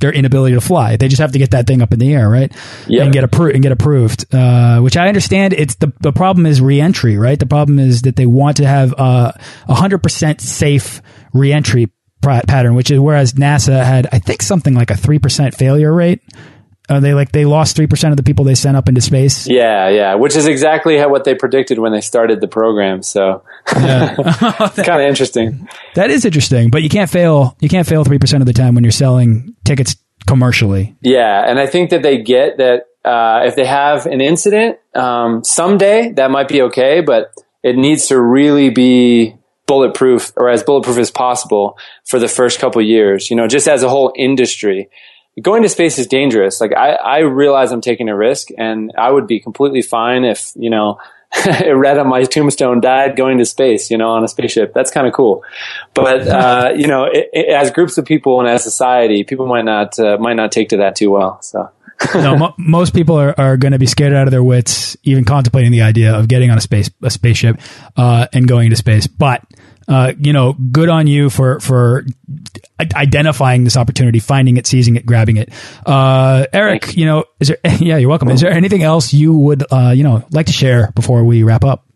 their 0.00 0.12
inability 0.12 0.54
to 0.54 0.60
fly. 0.60 0.96
They 0.96 1.08
just 1.08 1.20
have 1.20 1.32
to 1.32 1.38
get 1.38 1.50
that 1.52 1.66
thing 1.66 1.82
up 1.82 1.92
in 1.92 1.98
the 1.98 2.12
air, 2.14 2.28
right? 2.28 2.52
Yeah. 2.86 3.04
And 3.04 3.12
get 3.12 3.24
approved 3.24 3.54
and 3.54 3.62
get 3.62 3.72
approved. 3.72 4.32
Uh, 4.34 4.80
which 4.80 4.96
I 4.96 5.08
understand. 5.08 5.52
It's 5.52 5.76
the 5.76 5.92
the 6.00 6.12
problem 6.12 6.46
is 6.46 6.60
reentry, 6.60 7.16
right? 7.16 7.38
The 7.38 7.46
problem 7.46 7.78
is 7.78 8.02
that 8.02 8.16
they 8.16 8.26
want 8.26 8.58
to 8.58 8.66
have 8.66 8.94
uh, 8.96 9.32
a 9.68 9.74
hundred 9.74 10.02
percent 10.02 10.40
safe 10.40 11.02
reentry 11.32 11.90
pattern, 12.20 12.74
which 12.74 12.90
is 12.90 12.98
whereas 13.00 13.34
NASA 13.34 13.84
had, 13.84 14.08
I 14.12 14.18
think, 14.18 14.42
something 14.42 14.74
like 14.74 14.90
a 14.90 14.96
three 14.96 15.18
percent 15.18 15.54
failure 15.54 15.92
rate. 15.92 16.22
Uh, 16.88 17.00
they 17.00 17.12
like 17.12 17.32
they 17.32 17.44
lost 17.44 17.76
three 17.76 17.86
percent 17.86 18.12
of 18.12 18.16
the 18.16 18.22
people 18.22 18.44
they 18.44 18.54
sent 18.54 18.76
up 18.76 18.88
into 18.88 19.00
space. 19.00 19.46
Yeah, 19.46 19.88
yeah, 19.88 20.14
which 20.14 20.34
is 20.34 20.46
exactly 20.46 20.96
how, 20.96 21.10
what 21.10 21.24
they 21.24 21.34
predicted 21.34 21.78
when 21.78 21.92
they 21.92 22.00
started 22.00 22.40
the 22.40 22.48
program. 22.48 23.02
So, 23.02 23.42
yeah. 23.74 24.14
kind 24.76 25.02
of 25.02 25.08
interesting. 25.08 25.68
That 25.94 26.10
is 26.10 26.24
interesting, 26.24 26.70
but 26.70 26.82
you 26.82 26.88
can't 26.88 27.10
fail. 27.10 27.56
You 27.60 27.68
can't 27.68 27.86
fail 27.86 28.04
three 28.04 28.18
percent 28.18 28.42
of 28.42 28.46
the 28.46 28.54
time 28.54 28.74
when 28.74 28.84
you're 28.84 28.90
selling 28.90 29.54
tickets 29.64 29.96
commercially. 30.26 30.96
Yeah, 31.02 31.44
and 31.46 31.58
I 31.58 31.66
think 31.66 31.90
that 31.90 32.02
they 32.02 32.22
get 32.22 32.56
that 32.58 32.86
uh, 33.04 33.42
if 33.44 33.56
they 33.56 33.66
have 33.66 34.06
an 34.06 34.20
incident 34.20 34.78
um, 34.94 35.44
someday, 35.44 36.12
that 36.12 36.30
might 36.30 36.48
be 36.48 36.62
okay, 36.62 37.00
but 37.00 37.32
it 37.62 37.76
needs 37.76 38.06
to 38.08 38.20
really 38.20 38.70
be 38.70 39.34
bulletproof 39.66 40.32
or 40.36 40.48
as 40.48 40.62
bulletproof 40.62 40.98
as 40.98 41.10
possible 41.10 41.78
for 42.06 42.18
the 42.18 42.28
first 42.28 42.58
couple 42.58 42.80
years. 42.82 43.30
You 43.30 43.36
know, 43.36 43.46
just 43.46 43.68
as 43.68 43.82
a 43.82 43.88
whole 43.88 44.12
industry 44.16 44.88
going 45.40 45.62
to 45.62 45.68
space 45.68 45.98
is 45.98 46.06
dangerous. 46.06 46.60
Like 46.60 46.72
I, 46.76 46.92
I 46.92 47.18
realize 47.20 47.72
I'm 47.72 47.80
taking 47.80 48.08
a 48.08 48.16
risk 48.16 48.48
and 48.56 48.92
I 48.96 49.10
would 49.10 49.26
be 49.26 49.40
completely 49.40 49.82
fine 49.82 50.24
if, 50.24 50.52
you 50.56 50.70
know, 50.70 50.98
it 51.46 51.76
read 51.76 51.98
on 51.98 52.08
my 52.08 52.22
tombstone, 52.24 52.80
died 52.80 53.16
going 53.16 53.38
to 53.38 53.44
space, 53.44 53.90
you 53.90 53.98
know, 53.98 54.10
on 54.10 54.24
a 54.24 54.28
spaceship. 54.28 54.72
That's 54.72 54.90
kind 54.90 55.06
of 55.06 55.12
cool. 55.12 55.44
But, 55.94 56.26
uh, 56.26 56.72
you 56.74 56.86
know, 56.86 57.04
it, 57.04 57.28
it, 57.32 57.48
as 57.48 57.70
groups 57.70 57.98
of 57.98 58.06
people 58.06 58.40
and 58.40 58.48
as 58.48 58.62
society, 58.62 59.24
people 59.24 59.46
might 59.46 59.64
not, 59.64 59.98
uh, 59.98 60.16
might 60.18 60.34
not 60.34 60.52
take 60.52 60.70
to 60.70 60.78
that 60.78 60.96
too 60.96 61.10
well. 61.10 61.40
So. 61.42 61.70
no, 62.14 62.36
mo 62.36 62.54
most 62.58 62.94
people 62.94 63.16
are, 63.16 63.34
are 63.38 63.56
going 63.56 63.72
to 63.72 63.78
be 63.78 63.86
scared 63.86 64.12
out 64.12 64.26
of 64.26 64.30
their 64.30 64.42
wits, 64.42 64.96
even 65.02 65.24
contemplating 65.24 65.72
the 65.72 65.82
idea 65.82 66.14
of 66.14 66.28
getting 66.28 66.50
on 66.50 66.56
a 66.56 66.60
space, 66.60 66.90
a 67.02 67.10
spaceship, 67.10 67.60
uh, 67.96 68.26
and 68.32 68.46
going 68.46 68.66
into 68.66 68.76
space. 68.76 69.06
But, 69.06 69.42
uh, 69.88 70.12
you 70.18 70.32
know, 70.32 70.52
good 70.52 70.88
on 70.88 71.06
you 71.06 71.30
for 71.30 71.60
for 71.60 72.04
identifying 72.94 73.64
this 73.64 73.76
opportunity, 73.76 74.18
finding 74.18 74.56
it, 74.58 74.66
seizing 74.66 74.96
it, 74.96 75.06
grabbing 75.06 75.38
it. 75.38 75.50
Uh, 75.86 76.46
Eric, 76.52 76.84
Thanks. 76.84 76.96
you 76.96 77.06
know, 77.06 77.24
is 77.40 77.48
there? 77.48 77.58
Yeah, 77.78 77.96
you're 77.96 78.08
welcome. 78.08 78.28
Is 78.28 78.40
there 78.40 78.50
anything 78.50 78.82
else 78.82 79.14
you 79.14 79.32
would, 79.32 79.64
uh, 79.70 79.92
you 79.96 80.02
know, 80.02 80.26
like 80.30 80.46
to 80.46 80.52
share 80.52 80.90
before 80.94 81.24
we 81.24 81.42
wrap 81.42 81.64
up? 81.64 81.86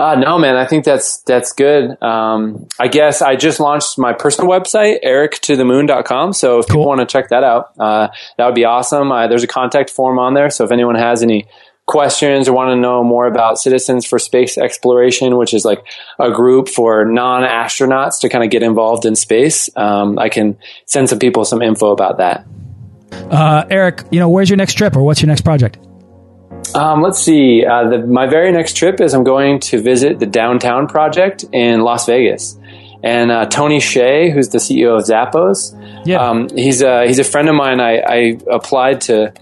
Uh, 0.00 0.16
no, 0.16 0.38
man, 0.38 0.56
I 0.56 0.66
think 0.66 0.84
that's, 0.84 1.18
that's 1.22 1.52
good. 1.52 2.02
Um, 2.02 2.66
I 2.80 2.88
guess 2.88 3.22
I 3.22 3.36
just 3.36 3.60
launched 3.60 3.98
my 3.98 4.12
personal 4.12 4.50
website, 4.50 5.04
erictothemoon.com. 5.04 6.32
So 6.32 6.58
if 6.58 6.66
cool. 6.66 6.74
people 6.74 6.86
want 6.88 7.00
to 7.00 7.06
check 7.06 7.28
that 7.28 7.44
out, 7.44 7.72
uh, 7.78 8.08
that 8.36 8.46
would 8.46 8.54
be 8.54 8.64
awesome. 8.64 9.12
Uh, 9.12 9.28
there's 9.28 9.44
a 9.44 9.48
contact 9.48 9.90
form 9.90 10.18
on 10.18 10.34
there. 10.34 10.50
So 10.50 10.64
if 10.64 10.72
anyone 10.72 10.96
has 10.96 11.22
any 11.22 11.46
questions 11.86 12.48
or 12.48 12.52
want 12.52 12.70
to 12.70 12.76
know 12.76 13.02
more 13.02 13.26
about 13.26 13.58
Citizens 13.58 14.06
for 14.06 14.18
Space 14.18 14.56
Exploration, 14.56 15.36
which 15.36 15.52
is 15.52 15.64
like 15.64 15.84
a 16.18 16.30
group 16.30 16.68
for 16.68 17.04
non 17.04 17.42
astronauts 17.42 18.20
to 18.20 18.28
kind 18.28 18.44
of 18.44 18.50
get 18.50 18.62
involved 18.62 19.04
in 19.04 19.16
space, 19.16 19.68
um, 19.76 20.18
I 20.18 20.28
can 20.28 20.56
send 20.86 21.08
some 21.08 21.18
people 21.18 21.44
some 21.44 21.62
info 21.62 21.90
about 21.90 22.18
that. 22.18 22.46
Uh, 23.12 23.64
Eric, 23.70 24.04
you 24.10 24.20
know, 24.20 24.28
where's 24.28 24.48
your 24.48 24.56
next 24.56 24.74
trip 24.74 24.96
or 24.96 25.02
what's 25.02 25.20
your 25.20 25.28
next 25.28 25.42
project? 25.42 25.78
Um, 26.74 27.02
let's 27.02 27.18
see. 27.18 27.66
Uh, 27.66 27.88
the, 27.88 27.98
my 27.98 28.26
very 28.26 28.52
next 28.52 28.76
trip 28.76 29.00
is 29.00 29.12
I'm 29.12 29.24
going 29.24 29.60
to 29.60 29.82
visit 29.82 30.18
the 30.18 30.26
Downtown 30.26 30.86
Project 30.86 31.44
in 31.52 31.80
Las 31.80 32.06
Vegas. 32.06 32.58
And 33.02 33.30
uh, 33.32 33.46
Tony 33.46 33.78
Hsieh, 33.78 34.32
who's 34.32 34.50
the 34.50 34.58
CEO 34.58 34.96
of 34.96 35.04
Zappos, 35.04 35.76
yeah. 36.04 36.28
Um, 36.28 36.48
he's 36.54 36.82
a 36.82 37.06
he's 37.06 37.18
a 37.18 37.24
friend 37.24 37.48
of 37.48 37.54
mine. 37.54 37.80
I, 37.80 37.98
I 37.98 38.38
applied 38.50 39.02
to 39.02 39.32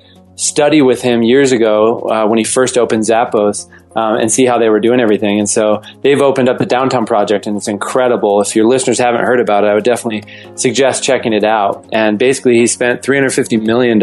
study 0.40 0.80
with 0.80 1.02
him 1.02 1.22
years 1.22 1.52
ago 1.52 1.98
uh, 1.98 2.26
when 2.26 2.38
he 2.38 2.44
first 2.44 2.78
opened 2.78 3.02
Zappos 3.02 3.68
um, 3.94 4.16
and 4.16 4.32
see 4.32 4.46
how 4.46 4.58
they 4.58 4.70
were 4.70 4.80
doing 4.80 4.98
everything. 4.98 5.38
And 5.38 5.48
so 5.48 5.82
they've 6.00 6.20
opened 6.20 6.48
up 6.48 6.56
the 6.56 6.64
Downtown 6.64 7.04
Project, 7.04 7.46
and 7.46 7.58
it's 7.58 7.68
incredible. 7.68 8.40
If 8.40 8.56
your 8.56 8.66
listeners 8.66 8.98
haven't 8.98 9.20
heard 9.20 9.40
about 9.40 9.64
it, 9.64 9.66
I 9.68 9.74
would 9.74 9.84
definitely 9.84 10.24
suggest 10.54 11.04
checking 11.04 11.34
it 11.34 11.44
out. 11.44 11.86
And 11.92 12.18
basically, 12.18 12.54
he 12.54 12.66
spent 12.66 13.02
$350 13.02 13.62
million 13.62 13.98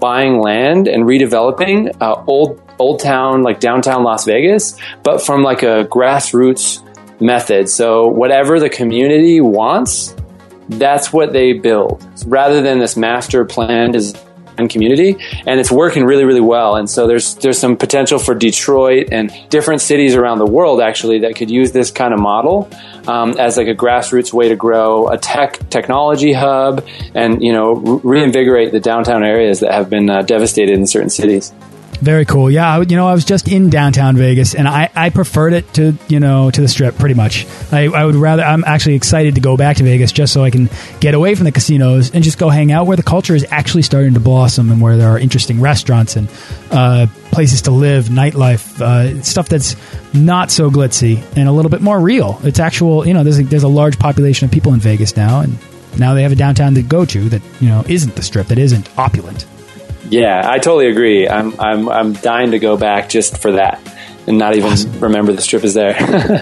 buying 0.00 0.40
land 0.40 0.88
and 0.88 1.04
redeveloping 1.04 1.96
uh, 2.00 2.24
old 2.26 2.60
old 2.78 3.00
town 3.00 3.42
like 3.42 3.58
downtown 3.58 4.02
Las 4.02 4.26
Vegas, 4.26 4.78
but 5.02 5.22
from 5.22 5.42
like 5.42 5.62
a 5.62 5.84
grassroots 5.84 6.82
method. 7.22 7.70
So 7.70 8.08
whatever 8.08 8.60
the 8.60 8.68
community 8.68 9.40
wants, 9.40 10.14
that's 10.68 11.10
what 11.10 11.32
they 11.32 11.54
build 11.54 12.06
rather 12.26 12.60
than 12.60 12.78
this 12.78 12.96
master 12.96 13.46
plan 13.46 13.92
design 13.92 14.25
community 14.70 15.16
and 15.46 15.60
it's 15.60 15.70
working 15.70 16.04
really 16.04 16.24
really 16.24 16.40
well. 16.40 16.76
And 16.76 16.88
so 16.88 17.06
there's 17.06 17.34
there's 17.36 17.58
some 17.58 17.76
potential 17.76 18.18
for 18.18 18.34
Detroit 18.34 19.08
and 19.12 19.32
different 19.50 19.80
cities 19.80 20.14
around 20.14 20.38
the 20.38 20.46
world 20.46 20.80
actually 20.80 21.20
that 21.20 21.36
could 21.36 21.50
use 21.50 21.72
this 21.72 21.90
kind 21.90 22.12
of 22.12 22.20
model 22.20 22.68
um, 23.06 23.38
as 23.38 23.56
like 23.56 23.68
a 23.68 23.74
grassroots 23.74 24.32
way 24.32 24.48
to 24.48 24.56
grow 24.56 25.08
a 25.08 25.18
tech 25.18 25.68
technology 25.70 26.32
hub 26.32 26.86
and 27.14 27.42
you 27.42 27.52
know 27.52 27.74
reinvigorate 27.74 28.72
the 28.72 28.80
downtown 28.80 29.22
areas 29.24 29.60
that 29.60 29.72
have 29.72 29.90
been 29.90 30.08
uh, 30.08 30.22
devastated 30.22 30.76
in 30.78 30.86
certain 30.86 31.10
cities 31.10 31.52
very 31.96 32.24
cool. 32.24 32.50
Yeah, 32.50 32.76
I, 32.76 32.80
you 32.82 32.96
know, 32.96 33.06
I 33.06 33.14
was 33.14 33.24
just 33.24 33.48
in 33.48 33.70
downtown 33.70 34.16
Vegas, 34.16 34.54
and 34.54 34.68
I, 34.68 34.90
I 34.94 35.10
preferred 35.10 35.52
it 35.52 35.72
to 35.74 35.94
you 36.08 36.20
know 36.20 36.50
to 36.50 36.60
the 36.60 36.68
Strip 36.68 36.96
pretty 36.96 37.14
much. 37.14 37.46
I, 37.72 37.86
I 37.86 38.04
would 38.04 38.14
rather. 38.14 38.42
I'm 38.42 38.64
actually 38.64 38.94
excited 38.94 39.34
to 39.36 39.40
go 39.40 39.56
back 39.56 39.76
to 39.78 39.84
Vegas 39.84 40.12
just 40.12 40.32
so 40.32 40.44
I 40.44 40.50
can 40.50 40.68
get 41.00 41.14
away 41.14 41.34
from 41.34 41.44
the 41.44 41.52
casinos 41.52 42.10
and 42.12 42.22
just 42.22 42.38
go 42.38 42.48
hang 42.48 42.72
out 42.72 42.86
where 42.86 42.96
the 42.96 43.02
culture 43.02 43.34
is 43.34 43.46
actually 43.50 43.82
starting 43.82 44.14
to 44.14 44.20
blossom 44.20 44.70
and 44.70 44.80
where 44.80 44.96
there 44.96 45.08
are 45.08 45.18
interesting 45.18 45.60
restaurants 45.60 46.16
and 46.16 46.28
uh, 46.70 47.06
places 47.32 47.62
to 47.62 47.70
live, 47.70 48.06
nightlife, 48.06 48.80
uh, 48.80 49.22
stuff 49.22 49.48
that's 49.48 49.76
not 50.14 50.50
so 50.50 50.70
glitzy 50.70 51.22
and 51.36 51.48
a 51.48 51.52
little 51.52 51.70
bit 51.70 51.80
more 51.80 51.98
real. 52.00 52.40
It's 52.42 52.58
actual. 52.60 53.06
You 53.06 53.14
know, 53.14 53.24
there's 53.24 53.38
a, 53.38 53.42
there's 53.42 53.62
a 53.62 53.68
large 53.68 53.98
population 53.98 54.44
of 54.44 54.50
people 54.52 54.72
in 54.74 54.80
Vegas 54.80 55.16
now, 55.16 55.40
and 55.40 55.56
Now 55.98 56.14
they 56.14 56.22
have 56.22 56.32
a 56.32 56.36
downtown 56.36 56.74
to 56.74 56.82
go 56.82 57.04
to 57.06 57.28
that 57.30 57.42
you 57.60 57.68
know 57.68 57.84
isn't 57.88 58.16
the 58.16 58.22
strip, 58.22 58.48
that 58.48 58.58
isn't 58.58 58.88
opulent. 58.98 59.46
Yeah, 60.10 60.42
I 60.44 60.58
totally 60.58 60.88
agree. 60.88 61.28
I'm 61.28 61.58
I'm 61.60 61.88
I'm 61.88 62.12
dying 62.12 62.52
to 62.52 62.58
go 62.58 62.76
back 62.76 63.08
just 63.08 63.38
for 63.38 63.52
that 63.52 63.80
and 64.26 64.38
not 64.38 64.56
even 64.56 64.72
awesome. 64.72 65.00
remember 65.00 65.32
the 65.32 65.42
strip 65.42 65.64
is 65.64 65.74
there. 65.74 65.96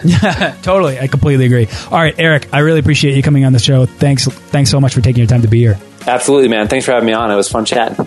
yeah, 0.04 0.56
totally. 0.62 0.98
I 0.98 1.06
completely 1.06 1.46
agree. 1.46 1.68
All 1.90 1.98
right, 1.98 2.14
Eric, 2.18 2.48
I 2.52 2.60
really 2.60 2.80
appreciate 2.80 3.16
you 3.16 3.22
coming 3.22 3.44
on 3.44 3.52
the 3.52 3.58
show. 3.58 3.86
Thanks 3.86 4.26
thanks 4.26 4.70
so 4.70 4.80
much 4.80 4.94
for 4.94 5.00
taking 5.00 5.20
your 5.20 5.28
time 5.28 5.42
to 5.42 5.48
be 5.48 5.58
here. 5.58 5.78
Absolutely, 6.06 6.48
man. 6.48 6.68
Thanks 6.68 6.84
for 6.84 6.92
having 6.92 7.06
me 7.06 7.12
on. 7.12 7.30
It 7.30 7.36
was 7.36 7.48
fun 7.48 7.64
chatting. 7.64 8.06